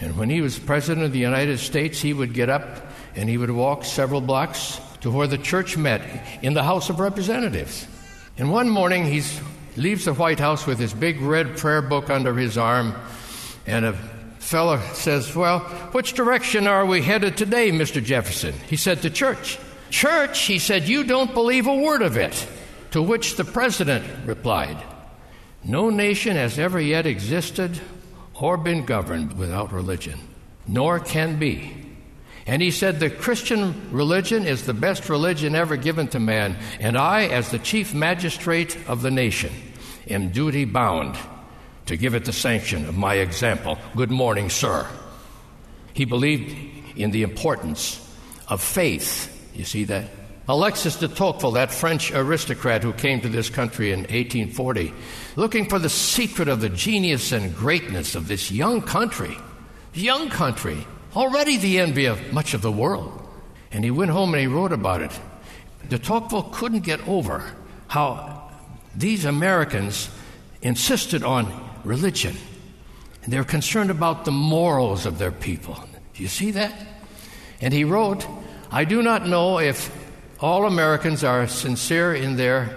And 0.00 0.16
when 0.16 0.30
he 0.30 0.40
was 0.40 0.58
President 0.58 1.04
of 1.04 1.12
the 1.12 1.18
United 1.18 1.58
States, 1.58 2.00
he 2.00 2.12
would 2.12 2.32
get 2.34 2.48
up 2.48 2.86
and 3.16 3.28
he 3.28 3.36
would 3.36 3.50
walk 3.50 3.84
several 3.84 4.20
blocks 4.20 4.80
to 5.00 5.10
where 5.10 5.26
the 5.26 5.38
church 5.38 5.76
met 5.76 6.02
in 6.42 6.54
the 6.54 6.62
House 6.62 6.88
of 6.88 7.00
Representatives. 7.00 7.86
And 8.36 8.52
one 8.52 8.70
morning, 8.70 9.04
he 9.04 9.22
leaves 9.76 10.04
the 10.04 10.14
White 10.14 10.38
House 10.38 10.66
with 10.66 10.78
his 10.78 10.94
big 10.94 11.20
red 11.20 11.56
prayer 11.56 11.82
book 11.82 12.10
under 12.10 12.34
his 12.34 12.56
arm 12.56 12.94
and 13.66 13.84
a 13.84 13.98
fellow 14.48 14.80
says, 14.94 15.36
Well, 15.36 15.60
which 15.92 16.14
direction 16.14 16.66
are 16.66 16.86
we 16.86 17.02
headed 17.02 17.36
today, 17.36 17.70
Mr. 17.70 18.02
Jefferson? 18.02 18.54
He 18.68 18.76
said, 18.76 19.02
To 19.02 19.10
church. 19.10 19.58
Church, 19.90 20.40
he 20.40 20.58
said, 20.58 20.88
You 20.88 21.04
don't 21.04 21.34
believe 21.34 21.66
a 21.66 21.74
word 21.74 22.02
of 22.02 22.16
it. 22.16 22.46
To 22.92 23.02
which 23.02 23.36
the 23.36 23.44
president 23.44 24.26
replied, 24.26 24.82
No 25.62 25.90
nation 25.90 26.36
has 26.36 26.58
ever 26.58 26.80
yet 26.80 27.06
existed 27.06 27.78
or 28.34 28.56
been 28.56 28.84
governed 28.84 29.36
without 29.36 29.72
religion, 29.72 30.18
nor 30.66 30.98
can 30.98 31.38
be. 31.38 31.74
And 32.46 32.62
he 32.62 32.70
said, 32.70 32.98
The 32.98 33.10
Christian 33.10 33.90
religion 33.92 34.46
is 34.46 34.64
the 34.64 34.74
best 34.74 35.10
religion 35.10 35.54
ever 35.54 35.76
given 35.76 36.08
to 36.08 36.20
man, 36.20 36.56
and 36.80 36.96
I, 36.96 37.26
as 37.26 37.50
the 37.50 37.58
chief 37.58 37.92
magistrate 37.92 38.78
of 38.88 39.02
the 39.02 39.10
nation, 39.10 39.52
am 40.08 40.30
duty 40.30 40.64
bound 40.64 41.18
to 41.88 41.96
give 41.96 42.14
it 42.14 42.26
the 42.26 42.32
sanction 42.32 42.86
of 42.86 42.96
my 42.96 43.14
example. 43.14 43.78
Good 43.96 44.10
morning, 44.10 44.50
sir. 44.50 44.86
He 45.94 46.04
believed 46.04 46.54
in 46.96 47.12
the 47.12 47.22
importance 47.22 47.98
of 48.46 48.62
faith. 48.62 49.34
You 49.54 49.64
see 49.64 49.84
that? 49.84 50.10
Alexis 50.48 50.96
de 50.96 51.08
Tocqueville, 51.08 51.52
that 51.52 51.72
French 51.72 52.12
aristocrat 52.12 52.82
who 52.82 52.92
came 52.92 53.22
to 53.22 53.28
this 53.28 53.48
country 53.48 53.90
in 53.92 54.00
1840, 54.00 54.92
looking 55.36 55.66
for 55.68 55.78
the 55.78 55.88
secret 55.88 56.48
of 56.48 56.60
the 56.60 56.68
genius 56.68 57.32
and 57.32 57.54
greatness 57.56 58.14
of 58.14 58.28
this 58.28 58.50
young 58.50 58.82
country, 58.82 59.36
young 59.94 60.28
country, 60.28 60.86
already 61.16 61.56
the 61.56 61.78
envy 61.80 62.04
of 62.04 62.32
much 62.34 62.52
of 62.52 62.60
the 62.60 62.72
world. 62.72 63.26
And 63.72 63.82
he 63.82 63.90
went 63.90 64.10
home 64.10 64.34
and 64.34 64.40
he 64.40 64.46
wrote 64.46 64.72
about 64.72 65.00
it. 65.00 65.18
De 65.88 65.98
Tocqueville 65.98 66.50
couldn't 66.52 66.80
get 66.84 67.06
over 67.08 67.50
how 67.88 68.50
these 68.94 69.24
Americans 69.24 70.10
insisted 70.60 71.22
on 71.22 71.67
religion. 71.84 72.36
And 73.22 73.32
they're 73.32 73.44
concerned 73.44 73.90
about 73.90 74.24
the 74.24 74.30
morals 74.30 75.06
of 75.06 75.18
their 75.18 75.32
people. 75.32 75.78
Do 76.14 76.22
you 76.22 76.28
see 76.28 76.50
that? 76.52 76.74
And 77.60 77.74
he 77.74 77.84
wrote, 77.84 78.26
I 78.70 78.84
do 78.84 79.02
not 79.02 79.26
know 79.26 79.58
if 79.58 79.90
all 80.40 80.66
Americans 80.66 81.24
are 81.24 81.46
sincere 81.46 82.14
in 82.14 82.36
their 82.36 82.76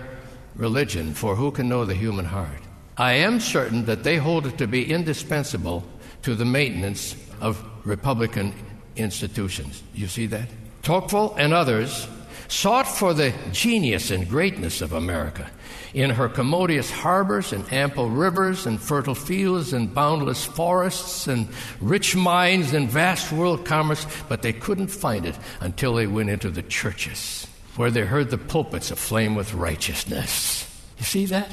religion, 0.55 1.13
for 1.13 1.35
who 1.35 1.51
can 1.51 1.69
know 1.69 1.85
the 1.85 1.93
human 1.93 2.25
heart? 2.25 2.61
I 2.97 3.13
am 3.13 3.39
certain 3.39 3.85
that 3.85 4.03
they 4.03 4.17
hold 4.17 4.45
it 4.45 4.57
to 4.57 4.67
be 4.67 4.91
indispensable 4.91 5.83
to 6.23 6.35
the 6.35 6.45
maintenance 6.45 7.15
of 7.39 7.63
Republican 7.85 8.53
institutions. 8.95 9.81
You 9.93 10.07
see 10.07 10.27
that? 10.27 10.49
Tocqueville 10.83 11.35
and 11.37 11.53
others 11.53 12.07
sought 12.51 12.87
for 12.87 13.13
the 13.13 13.33
genius 13.53 14.11
and 14.11 14.27
greatness 14.27 14.81
of 14.81 14.91
America 14.91 15.49
in 15.93 16.09
her 16.09 16.27
commodious 16.27 16.91
harbors 16.91 17.53
and 17.53 17.71
ample 17.71 18.09
rivers 18.09 18.65
and 18.65 18.79
fertile 18.79 19.15
fields 19.15 19.73
and 19.73 19.93
boundless 19.93 20.45
forests 20.45 21.27
and 21.27 21.47
rich 21.79 22.15
mines 22.15 22.73
and 22.73 22.89
vast 22.89 23.31
world 23.31 23.65
commerce, 23.65 24.05
but 24.27 24.41
they 24.41 24.53
couldn't 24.53 24.87
find 24.87 25.25
it 25.25 25.37
until 25.61 25.95
they 25.95 26.07
went 26.07 26.29
into 26.29 26.49
the 26.49 26.61
churches, 26.63 27.47
where 27.75 27.91
they 27.91 28.01
heard 28.01 28.29
the 28.29 28.37
pulpits 28.37 28.91
aflame 28.91 29.35
with 29.35 29.53
righteousness. 29.53 30.67
You 30.97 31.05
see 31.05 31.25
that? 31.27 31.49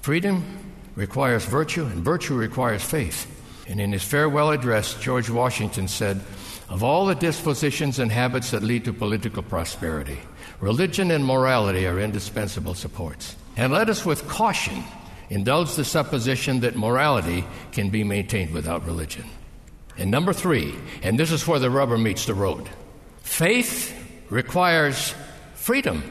Freedom 0.00 0.44
requires 0.94 1.44
virtue, 1.44 1.84
and 1.84 2.04
virtue 2.04 2.34
requires 2.34 2.82
faith. 2.82 3.32
And 3.68 3.80
in 3.80 3.92
his 3.92 4.04
farewell 4.04 4.50
address, 4.50 4.94
George 5.00 5.28
Washington 5.28 5.88
said, 5.88 6.20
Of 6.68 6.82
all 6.82 7.06
the 7.06 7.14
dispositions 7.14 7.98
and 7.98 8.10
habits 8.10 8.52
that 8.52 8.62
lead 8.62 8.84
to 8.84 8.92
political 8.92 9.42
prosperity, 9.42 10.18
religion 10.60 11.10
and 11.10 11.24
morality 11.24 11.86
are 11.86 12.00
indispensable 12.00 12.74
supports. 12.74 13.36
And 13.56 13.72
let 13.72 13.88
us 13.88 14.04
with 14.04 14.28
caution 14.28 14.84
indulge 15.30 15.74
the 15.74 15.84
supposition 15.84 16.60
that 16.60 16.76
morality 16.76 17.44
can 17.72 17.90
be 17.90 18.04
maintained 18.04 18.52
without 18.52 18.86
religion. 18.86 19.24
And 19.98 20.10
number 20.10 20.32
three, 20.32 20.74
and 21.02 21.18
this 21.18 21.32
is 21.32 21.46
where 21.46 21.58
the 21.58 21.70
rubber 21.70 21.98
meets 21.98 22.26
the 22.26 22.34
road 22.34 22.68
faith 23.22 23.92
requires 24.30 25.14
freedom. 25.54 26.02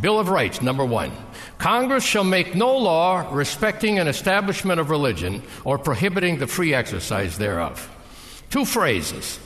Bill 0.00 0.20
of 0.20 0.28
Rights, 0.28 0.62
number 0.62 0.84
one. 0.84 1.10
Congress 1.58 2.04
shall 2.04 2.22
make 2.22 2.54
no 2.54 2.76
law 2.76 3.28
respecting 3.32 3.98
an 3.98 4.08
establishment 4.08 4.78
of 4.78 4.88
religion 4.88 5.42
or 5.64 5.78
prohibiting 5.78 6.38
the 6.38 6.46
free 6.46 6.74
exercise 6.74 7.38
thereof. 7.38 7.88
Two 8.50 8.64
phrases. 8.64 9.40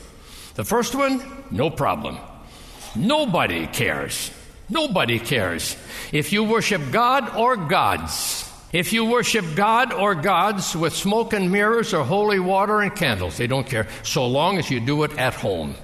The 0.53 0.63
first 0.63 0.93
one, 0.93 1.23
no 1.51 1.69
problem. 1.69 2.19
Nobody 2.95 3.67
cares. 3.67 4.31
Nobody 4.69 5.19
cares. 5.19 5.77
If 6.11 6.33
you 6.33 6.43
worship 6.43 6.81
God 6.91 7.35
or 7.35 7.55
gods, 7.55 8.51
if 8.73 8.93
you 8.93 9.05
worship 9.05 9.45
God 9.55 9.93
or 9.93 10.15
gods 10.15 10.75
with 10.75 10.95
smoke 10.95 11.33
and 11.33 11.51
mirrors 11.51 11.93
or 11.93 12.03
holy 12.03 12.39
water 12.39 12.81
and 12.81 12.95
candles, 12.95 13.37
they 13.37 13.47
don't 13.47 13.67
care, 13.67 13.87
so 14.03 14.27
long 14.27 14.57
as 14.57 14.69
you 14.71 14.79
do 14.79 15.03
it 15.03 15.17
at 15.17 15.33
home. 15.33 15.75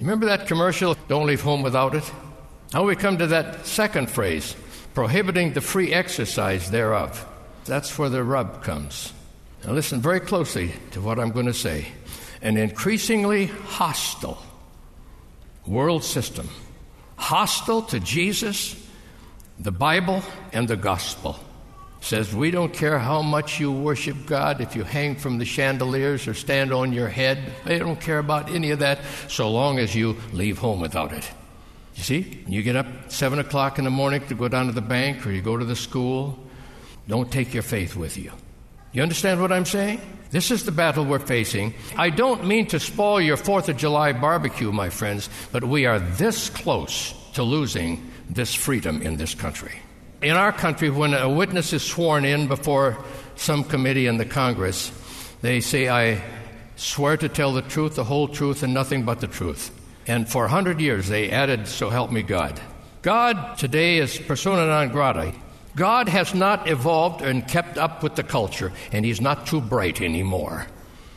Remember 0.00 0.26
that 0.26 0.48
commercial, 0.48 0.96
Don't 1.08 1.26
Leave 1.26 1.42
Home 1.42 1.62
Without 1.62 1.94
It? 1.94 2.10
Now 2.72 2.84
we 2.84 2.96
come 2.96 3.18
to 3.18 3.26
that 3.28 3.66
second 3.66 4.10
phrase, 4.10 4.56
prohibiting 4.94 5.52
the 5.52 5.60
free 5.60 5.92
exercise 5.92 6.70
thereof. 6.70 7.26
That's 7.66 7.98
where 7.98 8.08
the 8.08 8.24
rub 8.24 8.64
comes. 8.64 9.12
Now 9.64 9.72
listen 9.72 10.00
very 10.00 10.20
closely 10.20 10.72
to 10.92 11.00
what 11.00 11.20
I'm 11.20 11.30
going 11.30 11.46
to 11.46 11.54
say. 11.54 11.88
An 12.40 12.56
increasingly 12.56 13.46
hostile 13.46 14.42
world 15.66 16.04
system, 16.04 16.48
hostile 17.16 17.82
to 17.82 18.00
Jesus, 18.00 18.76
the 19.58 19.72
Bible, 19.72 20.22
and 20.52 20.68
the 20.68 20.76
gospel 20.76 21.38
says 22.02 22.34
we 22.34 22.50
don't 22.50 22.72
care 22.72 22.98
how 22.98 23.22
much 23.22 23.60
you 23.60 23.72
worship 23.72 24.16
God, 24.26 24.60
if 24.60 24.74
you 24.74 24.82
hang 24.82 25.16
from 25.16 25.38
the 25.38 25.44
chandeliers 25.44 26.26
or 26.26 26.34
stand 26.34 26.72
on 26.72 26.92
your 26.92 27.08
head. 27.08 27.38
They 27.64 27.78
don't 27.78 28.00
care 28.00 28.18
about 28.18 28.50
any 28.50 28.70
of 28.70 28.80
that 28.80 28.98
so 29.28 29.50
long 29.50 29.78
as 29.78 29.94
you 29.94 30.16
leave 30.32 30.58
home 30.58 30.80
without 30.80 31.12
it. 31.12 31.30
You 31.94 32.02
see, 32.02 32.44
you 32.48 32.62
get 32.62 32.76
up 32.76 32.86
seven 33.08 33.38
o'clock 33.38 33.78
in 33.78 33.84
the 33.84 33.90
morning 33.90 34.26
to 34.26 34.34
go 34.34 34.48
down 34.48 34.66
to 34.66 34.72
the 34.72 34.82
bank 34.82 35.26
or 35.26 35.30
you 35.30 35.42
go 35.42 35.56
to 35.56 35.64
the 35.64 35.76
school. 35.76 36.38
Don't 37.06 37.30
take 37.30 37.54
your 37.54 37.62
faith 37.62 37.96
with 37.96 38.16
you. 38.16 38.32
You 38.92 39.02
understand 39.02 39.40
what 39.40 39.52
I'm 39.52 39.66
saying? 39.66 40.00
This 40.32 40.50
is 40.50 40.64
the 40.64 40.72
battle 40.72 41.04
we're 41.04 41.18
facing. 41.18 41.74
I 41.94 42.08
don't 42.08 42.46
mean 42.46 42.66
to 42.68 42.80
spoil 42.80 43.20
your 43.20 43.36
Fourth 43.36 43.68
of 43.68 43.76
July 43.76 44.14
barbecue, 44.14 44.72
my 44.72 44.88
friends, 44.88 45.28
but 45.52 45.62
we 45.62 45.84
are 45.84 46.00
this 46.00 46.48
close 46.48 47.14
to 47.34 47.42
losing 47.42 48.10
this 48.30 48.54
freedom 48.54 49.02
in 49.02 49.18
this 49.18 49.34
country. 49.34 49.72
In 50.22 50.36
our 50.36 50.50
country, 50.50 50.88
when 50.88 51.12
a 51.12 51.28
witness 51.28 51.74
is 51.74 51.82
sworn 51.82 52.24
in 52.24 52.48
before 52.48 53.04
some 53.36 53.62
committee 53.62 54.06
in 54.06 54.16
the 54.16 54.24
Congress, 54.24 54.90
they 55.42 55.60
say, 55.60 55.90
I 55.90 56.24
swear 56.76 57.18
to 57.18 57.28
tell 57.28 57.52
the 57.52 57.60
truth, 57.60 57.96
the 57.96 58.04
whole 58.04 58.28
truth, 58.28 58.62
and 58.62 58.72
nothing 58.72 59.04
but 59.04 59.20
the 59.20 59.26
truth. 59.26 59.70
And 60.06 60.26
for 60.26 60.46
a 60.46 60.48
hundred 60.48 60.80
years, 60.80 61.08
they 61.08 61.30
added, 61.30 61.68
So 61.68 61.90
help 61.90 62.10
me 62.10 62.22
God. 62.22 62.58
God 63.02 63.58
today 63.58 63.98
is 63.98 64.16
persona 64.16 64.66
non 64.66 64.88
grata. 64.88 65.34
God 65.74 66.08
has 66.08 66.34
not 66.34 66.68
evolved 66.68 67.22
and 67.22 67.46
kept 67.46 67.78
up 67.78 68.02
with 68.02 68.16
the 68.16 68.22
culture, 68.22 68.72
and 68.92 69.04
He's 69.04 69.20
not 69.20 69.46
too 69.46 69.60
bright 69.60 70.00
anymore. 70.00 70.66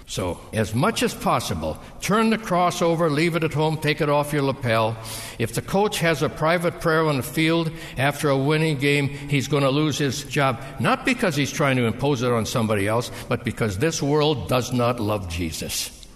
So, 0.08 0.40
as 0.54 0.76
much 0.76 1.02
as 1.02 1.16
possible, 1.16 1.80
turn 2.00 2.30
the 2.30 2.38
cross 2.38 2.84
over, 2.84 3.10
leave 3.10 3.36
it 3.36 3.44
at 3.44 3.54
home, 3.54 3.78
take 3.78 4.02
it 4.02 4.10
off 4.10 4.34
your 4.34 4.44
lapel. 4.44 4.96
If 5.40 5.56
the 5.56 5.64
coach 5.64 5.98
has 6.00 6.22
a 6.22 6.30
private 6.30 6.80
prayer 6.80 7.06
on 7.06 7.18
the 7.18 7.24
field 7.24 7.72
after 7.98 8.30
a 8.30 8.38
winning 8.38 8.78
game, 8.78 9.08
he's 9.08 9.48
going 9.48 9.64
to 9.64 9.72
lose 9.72 9.98
his 9.98 10.24
job, 10.26 10.62
not 10.80 11.06
because 11.06 11.36
he's 11.36 11.52
trying 11.52 11.78
to 11.78 11.86
impose 11.86 12.22
it 12.22 12.32
on 12.32 12.46
somebody 12.46 12.88
else, 12.88 13.10
but 13.28 13.44
because 13.44 13.80
this 13.80 14.00
world 14.00 14.48
does 14.48 14.72
not 14.72 15.00
love 15.00 15.28
Jesus. 15.28 16.08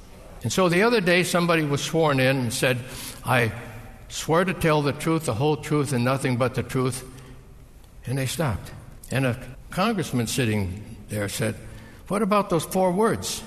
And 0.43 0.53
so 0.53 0.69
the 0.69 0.83
other 0.83 1.01
day, 1.01 1.23
somebody 1.23 1.63
was 1.63 1.81
sworn 1.81 2.19
in 2.19 2.37
and 2.37 2.53
said, 2.53 2.77
I 3.25 3.51
swear 4.07 4.45
to 4.45 4.53
tell 4.53 4.83
the 4.83 4.93
truth, 4.93 5.25
the 5.25 5.33
whole 5.33 5.57
truth, 5.57 5.93
and 5.93 6.05
nothing 6.05 6.37
but 6.37 6.53
the 6.53 6.63
truth. 6.63 7.08
And 8.09 8.17
they 8.17 8.25
stopped. 8.25 8.71
And 9.11 9.27
a 9.27 9.37
congressman 9.69 10.25
sitting 10.25 10.97
there 11.09 11.29
said, 11.29 11.55
What 12.07 12.23
about 12.23 12.49
those 12.49 12.65
four 12.65 12.91
words? 12.91 13.43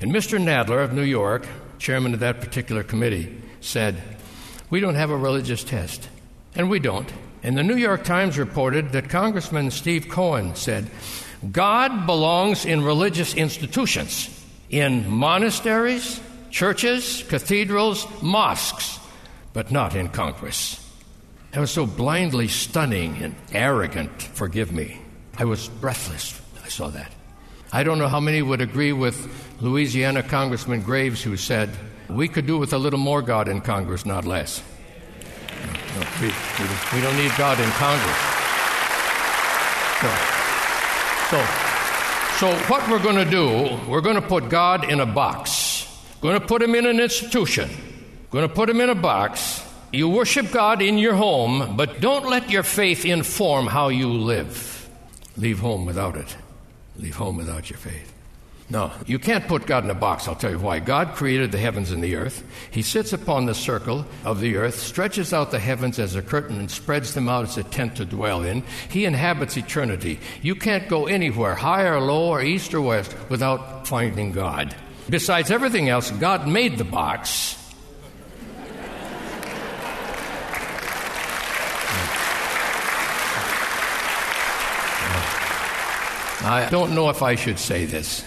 And 0.00 0.12
Mr. 0.12 0.38
Nadler 0.38 0.84
of 0.84 0.92
New 0.92 1.02
York, 1.02 1.48
chairman 1.78 2.12
of 2.12 2.20
that 2.20 2.40
particular 2.40 2.82
committee, 2.82 3.40
said, 3.62 3.96
We 4.68 4.80
don't 4.80 4.94
have 4.94 5.10
a 5.10 5.16
religious 5.16 5.64
test. 5.64 6.10
And 6.54 6.68
we 6.68 6.80
don't. 6.80 7.10
And 7.42 7.56
the 7.56 7.62
New 7.62 7.76
York 7.76 8.04
Times 8.04 8.38
reported 8.38 8.92
that 8.92 9.08
Congressman 9.08 9.70
Steve 9.70 10.08
Cohen 10.08 10.54
said, 10.54 10.90
God 11.50 12.04
belongs 12.04 12.66
in 12.66 12.84
religious 12.84 13.34
institutions, 13.34 14.28
in 14.68 15.08
monasteries, 15.08 16.20
churches, 16.50 17.24
cathedrals, 17.28 18.06
mosques, 18.22 18.98
but 19.54 19.70
not 19.70 19.94
in 19.96 20.08
Congress. 20.08 20.83
That 21.54 21.60
was 21.60 21.70
so 21.70 21.86
blindly 21.86 22.48
stunning 22.48 23.16
and 23.22 23.32
arrogant, 23.52 24.10
forgive 24.20 24.72
me. 24.72 24.98
I 25.38 25.44
was 25.44 25.68
breathless. 25.68 26.40
I 26.64 26.68
saw 26.68 26.88
that. 26.88 27.12
I 27.72 27.84
don't 27.84 28.00
know 28.00 28.08
how 28.08 28.18
many 28.18 28.42
would 28.42 28.60
agree 28.60 28.92
with 28.92 29.32
Louisiana 29.60 30.24
Congressman 30.24 30.82
Graves, 30.82 31.22
who 31.22 31.36
said, 31.36 31.70
We 32.08 32.26
could 32.26 32.48
do 32.48 32.58
with 32.58 32.72
a 32.72 32.78
little 32.78 32.98
more 32.98 33.22
God 33.22 33.46
in 33.46 33.60
Congress, 33.60 34.04
not 34.04 34.24
less. 34.24 34.64
No, 35.94 36.00
no, 36.00 36.06
we, 36.20 36.26
we, 36.26 37.00
don't 37.00 37.16
need 37.16 37.30
God 37.38 37.60
in 37.60 37.70
Congress. 37.70 38.18
So, 40.00 40.10
so, 41.30 41.46
so 42.40 42.68
what 42.68 42.90
we're 42.90 43.00
going 43.00 43.24
to 43.24 43.30
do, 43.30 43.78
we're 43.88 44.00
going 44.00 44.16
to 44.16 44.26
put 44.26 44.48
God 44.48 44.90
in 44.90 44.98
a 44.98 45.06
box. 45.06 45.86
Going 46.20 46.40
to 46.40 46.44
put 46.44 46.60
him 46.60 46.74
in 46.74 46.84
an 46.84 46.98
institution. 46.98 47.70
Going 48.32 48.48
to 48.48 48.52
put 48.52 48.68
him 48.68 48.80
in 48.80 48.90
a 48.90 48.96
box. 48.96 49.63
You 49.94 50.08
worship 50.08 50.50
God 50.50 50.82
in 50.82 50.98
your 50.98 51.14
home, 51.14 51.76
but 51.76 52.00
don't 52.00 52.26
let 52.26 52.50
your 52.50 52.64
faith 52.64 53.04
inform 53.04 53.66
how 53.66 53.88
you 53.88 54.08
live. 54.08 54.88
Leave 55.36 55.60
home 55.60 55.86
without 55.86 56.16
it. 56.16 56.36
Leave 56.96 57.16
home 57.16 57.36
without 57.36 57.70
your 57.70 57.78
faith. 57.78 58.12
No, 58.70 58.90
you 59.06 59.18
can't 59.18 59.46
put 59.46 59.66
God 59.66 59.84
in 59.84 59.90
a 59.90 59.94
box. 59.94 60.26
I'll 60.26 60.34
tell 60.34 60.50
you 60.50 60.58
why. 60.58 60.78
God 60.78 61.14
created 61.14 61.52
the 61.52 61.58
heavens 61.58 61.90
and 61.90 62.02
the 62.02 62.16
earth. 62.16 62.42
He 62.70 62.80
sits 62.80 63.12
upon 63.12 63.44
the 63.44 63.54
circle 63.54 64.06
of 64.24 64.40
the 64.40 64.56
earth, 64.56 64.78
stretches 64.78 65.34
out 65.34 65.50
the 65.50 65.58
heavens 65.58 65.98
as 65.98 66.16
a 66.16 66.22
curtain, 66.22 66.58
and 66.58 66.70
spreads 66.70 67.12
them 67.12 67.28
out 67.28 67.44
as 67.44 67.58
a 67.58 67.62
tent 67.62 67.96
to 67.96 68.06
dwell 68.06 68.42
in. 68.42 68.62
He 68.88 69.04
inhabits 69.04 69.56
eternity. 69.56 70.18
You 70.40 70.54
can't 70.54 70.88
go 70.88 71.06
anywhere, 71.06 71.54
high 71.54 71.84
or 71.84 72.00
low, 72.00 72.30
or 72.30 72.42
east 72.42 72.72
or 72.72 72.80
west, 72.80 73.14
without 73.28 73.86
finding 73.86 74.32
God. 74.32 74.74
Besides 75.10 75.50
everything 75.50 75.90
else, 75.90 76.10
God 76.10 76.48
made 76.48 76.78
the 76.78 76.84
box. 76.84 77.60
I 86.44 86.68
don't 86.68 86.94
know 86.94 87.08
if 87.08 87.22
I 87.22 87.36
should 87.36 87.58
say 87.58 87.86
this. 87.86 88.22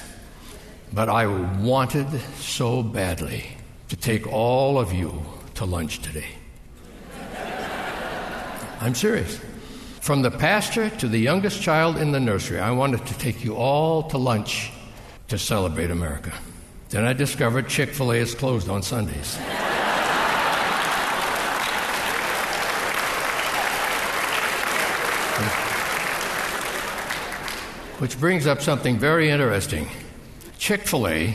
But 0.91 1.07
I 1.07 1.27
wanted 1.27 2.07
so 2.37 2.81
badly 2.81 3.45
to 3.89 3.95
take 3.95 4.25
all 4.25 4.79
of 4.79 4.91
you 4.91 5.23
to 5.55 5.65
lunch 5.65 5.99
today. 5.99 6.29
I'm 8.79 8.95
serious. 8.95 9.39
From 10.01 10.23
the 10.23 10.31
pastor 10.31 10.89
to 10.89 11.07
the 11.07 11.19
youngest 11.19 11.61
child 11.61 11.97
in 11.97 12.11
the 12.11 12.19
nursery, 12.19 12.59
I 12.59 12.71
wanted 12.71 13.05
to 13.05 13.17
take 13.17 13.43
you 13.43 13.55
all 13.55 14.03
to 14.09 14.17
lunch 14.17 14.71
to 15.27 15.37
celebrate 15.37 15.91
America. 15.91 16.33
Then 16.89 17.05
I 17.05 17.13
discovered 17.13 17.67
Chick 17.67 17.89
fil 17.89 18.13
A 18.13 18.15
is 18.15 18.33
closed 18.33 18.69
on 18.69 18.81
Sundays. 18.81 19.37
Which 27.99 28.19
brings 28.19 28.45
up 28.45 28.61
something 28.61 28.99
very 28.99 29.29
interesting. 29.29 29.87
Chick 30.59 30.81
fil 30.81 31.07
A 31.07 31.33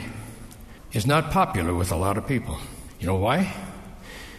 is 0.92 1.07
not 1.07 1.33
popular 1.33 1.75
with 1.75 1.90
a 1.90 1.96
lot 1.96 2.16
of 2.16 2.29
people. 2.29 2.57
You 3.01 3.09
know 3.09 3.16
why? 3.16 3.53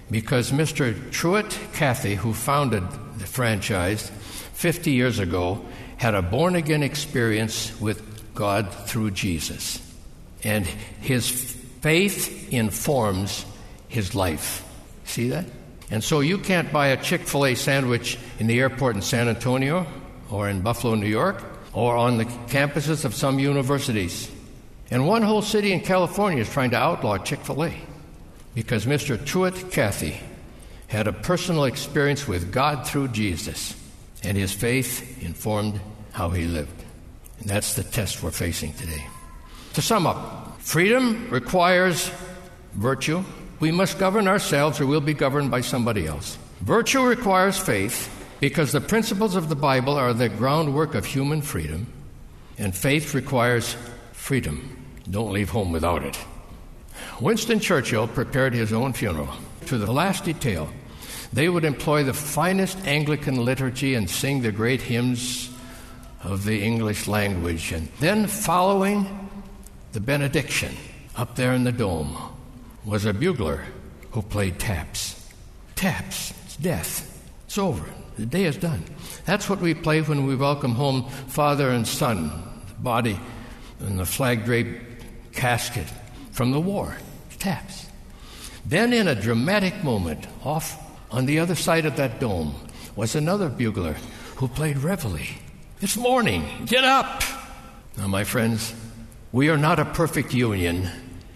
Because 0.10 0.52
Mr. 0.52 1.12
Truett 1.12 1.60
Cathy, 1.74 2.16
who 2.16 2.34
founded 2.34 2.84
the 3.18 3.26
franchise 3.26 4.10
50 4.54 4.92
years 4.92 5.20
ago, 5.20 5.66
had 5.98 6.16
a 6.16 6.22
born 6.22 6.56
again 6.56 6.82
experience 6.82 7.78
with 7.82 8.34
God 8.34 8.74
through 8.74 9.12
Jesus. 9.12 9.82
And 10.46 10.66
his 10.66 11.30
faith 11.30 12.54
informs 12.54 13.46
his 13.90 14.16
life. 14.16 14.66
See 15.04 15.28
that? 15.30 15.46
And 15.92 16.02
so 16.02 16.22
you 16.22 16.38
can't 16.38 16.72
buy 16.72 16.88
a 16.88 17.04
Chick 17.04 17.22
fil 17.22 17.48
A 17.48 17.56
sandwich 17.56 18.18
in 18.40 18.48
the 18.48 18.62
airport 18.62 18.96
in 18.96 19.02
San 19.02 19.28
Antonio 19.28 19.86
or 20.32 20.48
in 20.48 20.62
Buffalo, 20.62 20.96
New 20.96 21.06
York, 21.06 21.44
or 21.74 21.96
on 21.96 22.18
the 22.18 22.26
campuses 22.26 23.06
of 23.06 23.14
some 23.14 23.40
universities. 23.40 24.30
And 24.92 25.08
one 25.08 25.24
whole 25.24 25.42
city 25.42 25.74
in 25.74 25.82
California 25.82 26.42
is 26.42 26.50
trying 26.50 26.72
to 26.72 26.78
outlaw 26.78 27.18
Chick 27.18 27.40
fil 27.40 27.66
A 27.66 27.74
because 28.54 28.86
Mr. 28.86 29.24
Truett 29.24 29.72
Cathy 29.72 30.20
had 30.88 31.08
a 31.08 31.14
personal 31.14 31.66
experience 31.66 32.28
with 32.28 32.52
God 32.52 32.86
through 32.86 33.08
Jesus, 33.08 33.76
and 34.24 34.38
his 34.38 34.54
faith 34.54 35.24
informed 35.24 35.82
how 36.12 36.30
he 36.30 36.46
lived. 36.46 36.84
And 37.40 37.50
that's 37.50 37.74
the 37.74 37.84
test 37.84 38.22
we're 38.22 38.30
facing 38.30 38.74
today. 38.74 39.04
To 39.74 39.82
sum 39.82 40.06
up, 40.06 40.62
freedom 40.62 41.30
requires 41.32 42.12
virtue. 42.74 43.24
We 43.60 43.72
must 43.72 43.98
govern 43.98 44.28
ourselves 44.28 44.80
or 44.80 44.86
we'll 44.86 45.02
be 45.02 45.16
governed 45.16 45.50
by 45.50 45.62
somebody 45.62 46.06
else. 46.06 46.38
Virtue 46.62 47.04
requires 47.04 47.58
faith. 47.58 48.08
Because 48.44 48.74
the 48.74 48.82
principles 48.82 49.38
of 49.38 49.48
the 49.48 49.56
Bible 49.56 49.94
are 49.94 50.12
the 50.12 50.28
groundwork 50.28 50.96
of 50.96 51.06
human 51.06 51.42
freedom, 51.42 51.88
and 52.58 52.76
faith 52.76 53.14
requires 53.14 53.78
freedom. 54.12 54.86
Don't 55.10 55.32
leave 55.32 55.50
home 55.50 55.72
without 55.72 56.04
it. 56.04 56.20
Winston 57.22 57.62
Churchill 57.62 58.06
prepared 58.06 58.54
his 58.54 58.74
own 58.74 58.92
funeral 58.92 59.30
to 59.68 59.78
the 59.78 59.90
last 59.90 60.26
detail. 60.26 60.68
They 61.32 61.48
would 61.48 61.64
employ 61.64 62.04
the 62.04 62.14
finest 62.14 62.86
Anglican 62.86 63.46
liturgy 63.46 63.96
and 63.96 64.10
sing 64.10 64.42
the 64.42 64.52
great 64.52 64.82
hymns 64.82 65.50
of 66.22 66.44
the 66.44 66.62
English 66.62 67.08
language. 67.08 67.72
And 67.72 67.88
then, 68.02 68.28
following 68.28 69.30
the 69.94 70.02
benediction 70.02 70.76
up 71.16 71.38
there 71.38 71.54
in 71.54 71.64
the 71.64 71.72
dome, 71.72 72.18
was 72.84 73.06
a 73.06 73.14
bugler 73.14 73.64
who 74.12 74.22
played 74.22 74.60
taps. 74.60 75.32
Taps, 75.76 76.34
it's 76.44 76.58
death. 76.58 77.10
It's 77.46 77.58
over. 77.58 77.86
The 78.17 78.26
day 78.26 78.45
is 78.45 78.58
done. 78.58 78.84
That's 79.26 79.49
what 79.49 79.60
we 79.60 79.73
play 79.73 80.02
when 80.02 80.26
we 80.28 80.36
welcome 80.36 80.76
home 80.76 81.10
father 81.28 81.69
and 81.69 81.88
son, 81.88 82.32
body 82.80 83.19
and 83.86 83.99
the 83.99 84.06
flag 84.06 84.45
draped 84.45 85.04
casket 85.34 85.88
from 86.32 86.52
the 86.52 86.60
war. 86.60 86.95
Taps. 87.39 87.88
Then, 88.65 88.93
in 88.93 89.08
a 89.08 89.15
dramatic 89.15 89.84
moment, 89.84 90.26
off 90.43 90.80
on 91.12 91.26
the 91.26 91.39
other 91.39 91.56
side 91.56 91.86
of 91.86 91.97
that 91.97 92.19
dome, 92.19 92.56
was 92.95 93.15
another 93.15 93.49
bugler 93.49 93.97
who 94.38 94.47
played 94.47 94.78
reveille. 94.78 95.36
It's 95.82 95.97
morning. 95.97 96.47
Get 96.65 96.86
up. 96.86 97.21
Now, 97.97 98.08
my 98.08 98.23
friends, 98.23 98.73
we 99.34 99.49
are 99.49 99.58
not 99.58 99.80
a 99.80 99.86
perfect 99.86 100.34
union 100.34 100.89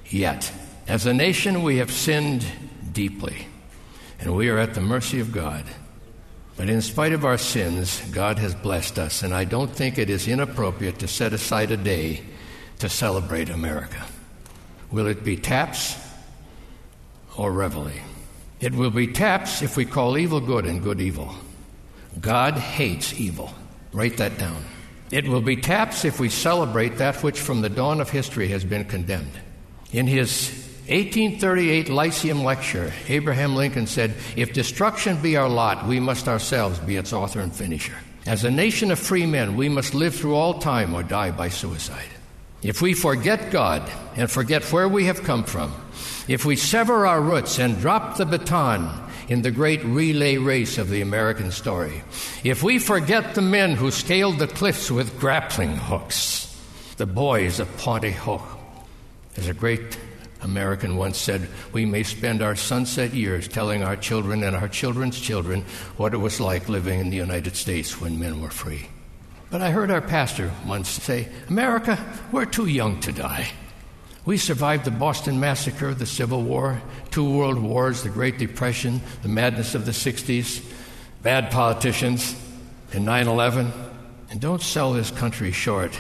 yet. 0.05 0.51
As 0.87 1.05
a 1.05 1.13
nation, 1.13 1.63
we 1.63 1.77
have 1.77 1.91
sinned 1.91 2.45
deeply, 2.93 3.47
and 4.21 4.33
we 4.33 4.47
are 4.47 4.57
at 4.57 4.73
the 4.73 4.81
mercy 4.81 5.19
of 5.19 5.33
God. 5.33 5.65
But 6.57 6.69
in 6.69 6.81
spite 6.81 7.13
of 7.13 7.23
our 7.23 7.37
sins, 7.37 8.01
God 8.11 8.39
has 8.39 8.55
blessed 8.55 8.97
us, 8.97 9.21
and 9.21 9.31
I 9.31 9.43
don't 9.43 9.71
think 9.71 9.97
it 9.97 10.09
is 10.09 10.27
inappropriate 10.27 10.97
to 10.99 11.07
set 11.07 11.31
aside 11.31 11.69
a 11.69 11.77
day 11.77 12.23
to 12.79 12.89
celebrate 12.89 13.49
America. 13.49 14.03
Will 14.91 15.05
it 15.05 15.23
be 15.23 15.37
taps 15.37 15.95
or 17.37 17.51
reveille? 17.51 17.91
It 18.59 18.73
will 18.73 18.89
be 18.89 19.05
taps 19.05 19.61
if 19.61 19.77
we 19.77 19.85
call 19.85 20.17
evil 20.17 20.39
good 20.39 20.65
and 20.65 20.81
good 20.81 20.99
evil. 20.99 21.35
God 22.19 22.55
hates 22.55 23.13
evil. 23.13 23.53
Write 23.93 24.17
that 24.17 24.39
down. 24.39 24.65
It 25.11 25.27
will 25.27 25.41
be 25.41 25.57
taps 25.57 26.05
if 26.05 26.19
we 26.19 26.29
celebrate 26.29 26.97
that 26.97 27.23
which 27.23 27.39
from 27.39 27.61
the 27.61 27.69
dawn 27.69 28.01
of 28.01 28.09
history 28.09 28.47
has 28.47 28.65
been 28.65 28.85
condemned. 28.85 29.39
In 29.91 30.07
his 30.07 30.66
1838 30.89 31.89
Lyceum 31.89 32.43
lecture, 32.43 32.93
Abraham 33.09 33.55
Lincoln 33.55 33.87
said, 33.87 34.13
If 34.35 34.53
destruction 34.53 35.21
be 35.21 35.35
our 35.35 35.49
lot, 35.49 35.85
we 35.85 35.99
must 35.99 36.27
ourselves 36.27 36.79
be 36.79 36.95
its 36.95 37.11
author 37.11 37.41
and 37.41 37.53
finisher. 37.53 37.95
As 38.25 38.43
a 38.43 38.51
nation 38.51 38.91
of 38.91 38.99
free 38.99 39.25
men, 39.25 39.57
we 39.57 39.67
must 39.67 39.93
live 39.93 40.15
through 40.15 40.35
all 40.35 40.59
time 40.59 40.93
or 40.93 41.03
die 41.03 41.31
by 41.31 41.49
suicide. 41.49 42.09
If 42.63 42.81
we 42.81 42.93
forget 42.93 43.51
God 43.51 43.83
and 44.15 44.31
forget 44.31 44.63
where 44.71 44.87
we 44.87 45.05
have 45.05 45.23
come 45.23 45.43
from, 45.43 45.73
if 46.27 46.45
we 46.45 46.55
sever 46.55 47.05
our 47.05 47.21
roots 47.21 47.59
and 47.59 47.79
drop 47.79 48.17
the 48.17 48.25
baton 48.25 48.89
in 49.27 49.41
the 49.41 49.51
great 49.51 49.83
relay 49.83 50.37
race 50.37 50.77
of 50.77 50.89
the 50.89 51.01
American 51.01 51.51
story. 51.51 52.01
If 52.43 52.63
we 52.63 52.79
forget 52.79 53.35
the 53.35 53.41
men 53.41 53.75
who 53.75 53.91
scaled 53.91 54.39
the 54.39 54.47
cliffs 54.47 54.89
with 54.89 55.19
grappling 55.19 55.75
hooks, 55.75 56.57
the 56.95 57.05
boys 57.05 57.59
of 57.59 57.77
Pointe 57.77 58.03
du 58.03 58.11
Hoc, 58.11 58.57
there's 59.35 59.49
a 59.49 59.53
great 59.53 59.97
American 60.41 60.95
once 60.95 61.17
said, 61.17 61.47
we 61.73 61.85
may 61.85 62.03
spend 62.03 62.41
our 62.41 62.55
sunset 62.55 63.13
years 63.13 63.47
telling 63.47 63.83
our 63.83 63.95
children 63.95 64.43
and 64.43 64.55
our 64.55 64.67
children's 64.67 65.19
children 65.19 65.63
what 65.97 66.13
it 66.13 66.17
was 66.17 66.39
like 66.39 66.69
living 66.69 66.99
in 66.99 67.09
the 67.09 67.17
United 67.17 67.55
States 67.55 67.99
when 67.99 68.19
men 68.19 68.41
were 68.41 68.49
free. 68.49 68.87
But 69.49 69.61
I 69.61 69.71
heard 69.71 69.91
our 69.91 70.01
pastor 70.01 70.51
once 70.65 70.89
say, 70.89 71.29
America, 71.47 71.97
we're 72.31 72.45
too 72.45 72.67
young 72.67 72.99
to 73.01 73.11
die. 73.11 73.49
We 74.25 74.37
survived 74.37 74.83
the 74.83 74.91
Boston 74.91 75.39
Massacre, 75.39 75.93
the 75.93 76.05
Civil 76.05 76.43
War, 76.43 76.81
two 77.11 77.31
world 77.31 77.57
wars, 77.57 78.03
the 78.03 78.09
Great 78.09 78.37
Depression, 78.37 78.99
the 79.21 79.29
madness 79.29 79.73
of 79.73 79.85
the 79.85 79.93
60s, 79.93 80.61
bad 81.23 81.49
politicians, 81.49 82.35
and 82.91 83.05
9 83.05 83.27
11. 83.27 83.71
And 84.29 84.41
don't 84.41 84.61
sell 84.61 84.91
this 84.91 85.11
country 85.11 85.53
short. 85.53 85.97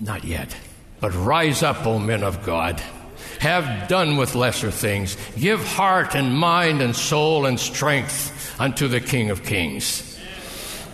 Not 0.00 0.24
yet. 0.24 0.56
But 1.00 1.14
rise 1.14 1.62
up, 1.62 1.86
O 1.86 1.98
men 1.98 2.22
of 2.22 2.42
God. 2.42 2.82
Have 3.40 3.88
done 3.88 4.16
with 4.16 4.34
lesser 4.34 4.70
things. 4.70 5.16
Give 5.38 5.62
heart 5.62 6.14
and 6.14 6.36
mind 6.36 6.80
and 6.80 6.94
soul 6.94 7.46
and 7.46 7.58
strength 7.58 8.60
unto 8.60 8.88
the 8.88 9.00
King 9.00 9.30
of 9.30 9.44
Kings. 9.44 10.18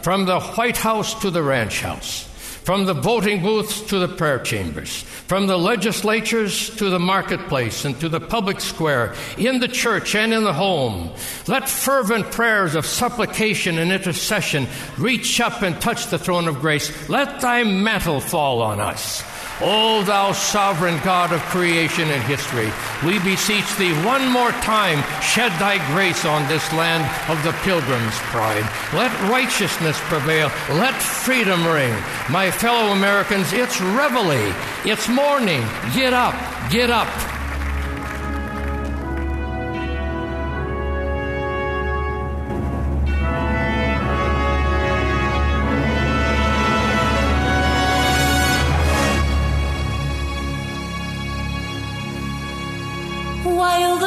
From 0.03 0.27
the 0.27 0.41
White 0.41 0.77
House 0.77 1.21
to 1.23 1.31
the 1.31 1.43
ranch 1.43 1.81
house 1.81 2.29
from 2.65 2.85
the 2.85 2.95
voting 2.95 3.43
booths 3.43 3.81
to 3.81 3.99
the 3.99 4.09
prayer 4.09 4.39
chambers, 4.39 5.03
from 5.03 5.49
the 5.49 5.59
legislatures 5.59 6.71
to 6.77 6.91
the 6.91 6.99
marketplace 6.99 7.85
and 7.85 7.99
to 7.99 8.09
the 8.09 8.21
public 8.21 8.61
square, 8.61 9.15
in 9.37 9.59
the 9.59 9.69
church 9.69 10.15
and 10.15 10.33
in 10.33 10.45
the 10.45 10.53
home. 10.53 11.11
Let 11.49 11.69
fervent 11.69 12.31
prayers 12.31 12.77
of 12.77 12.87
supplication 12.87 13.79
and 13.79 13.91
intercession 13.91 14.69
reach 14.97 15.41
up 15.41 15.63
and 15.63 15.81
touch 15.81 16.07
the 16.07 16.19
throne 16.19 16.47
of 16.47 16.61
grace. 16.61 17.09
Let 17.09 17.41
thy 17.41 17.65
mantle 17.65 18.21
fall 18.21 18.63
on 18.63 18.81
us. 18.81 19.25
O 19.65 20.03
thou 20.03 20.33
sovereign 20.33 20.99
God 21.05 21.33
of 21.33 21.41
creation 21.43 22.11
and 22.11 22.23
history, 22.25 22.69
we 23.07 23.21
beseech 23.21 23.77
thee 23.77 23.93
one 24.05 24.29
more 24.29 24.51
time, 24.63 24.99
shed 25.23 25.53
thy 25.61 25.79
grace 25.95 26.25
on 26.25 26.47
this 26.49 26.73
land 26.73 27.05
of 27.31 27.43
the 27.45 27.53
pilgrim's 27.63 28.19
pride. 28.35 28.69
Let 28.93 29.13
righteousness 29.31 29.99
prevail. 30.11 30.51
Let 30.71 30.95
freedom 31.01 31.65
ring. 31.65 31.95
My 32.29 32.51
fellow 32.51 32.93
Americans, 32.93 33.53
it's 33.53 33.81
reveille. 33.81 34.53
It's 34.85 35.09
morning. 35.09 35.63
Get 35.95 36.13
up. 36.13 36.35
Get 36.69 36.91
up. 36.91 37.42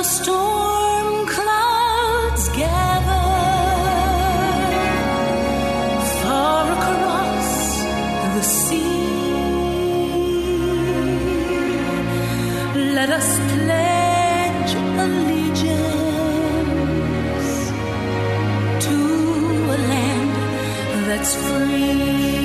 Storm 0.03 1.25
clouds 1.25 2.49
gather 2.49 3.27
far 6.21 6.63
across 6.77 7.83
the 8.35 8.43
sea. 8.43 8.83
Let 12.97 13.09
us 13.09 13.29
pledge 13.53 14.73
allegiance 15.05 15.51
to 18.85 18.97
a 19.75 19.77
land 19.91 20.35
that's 21.07 21.33
free. 21.35 22.44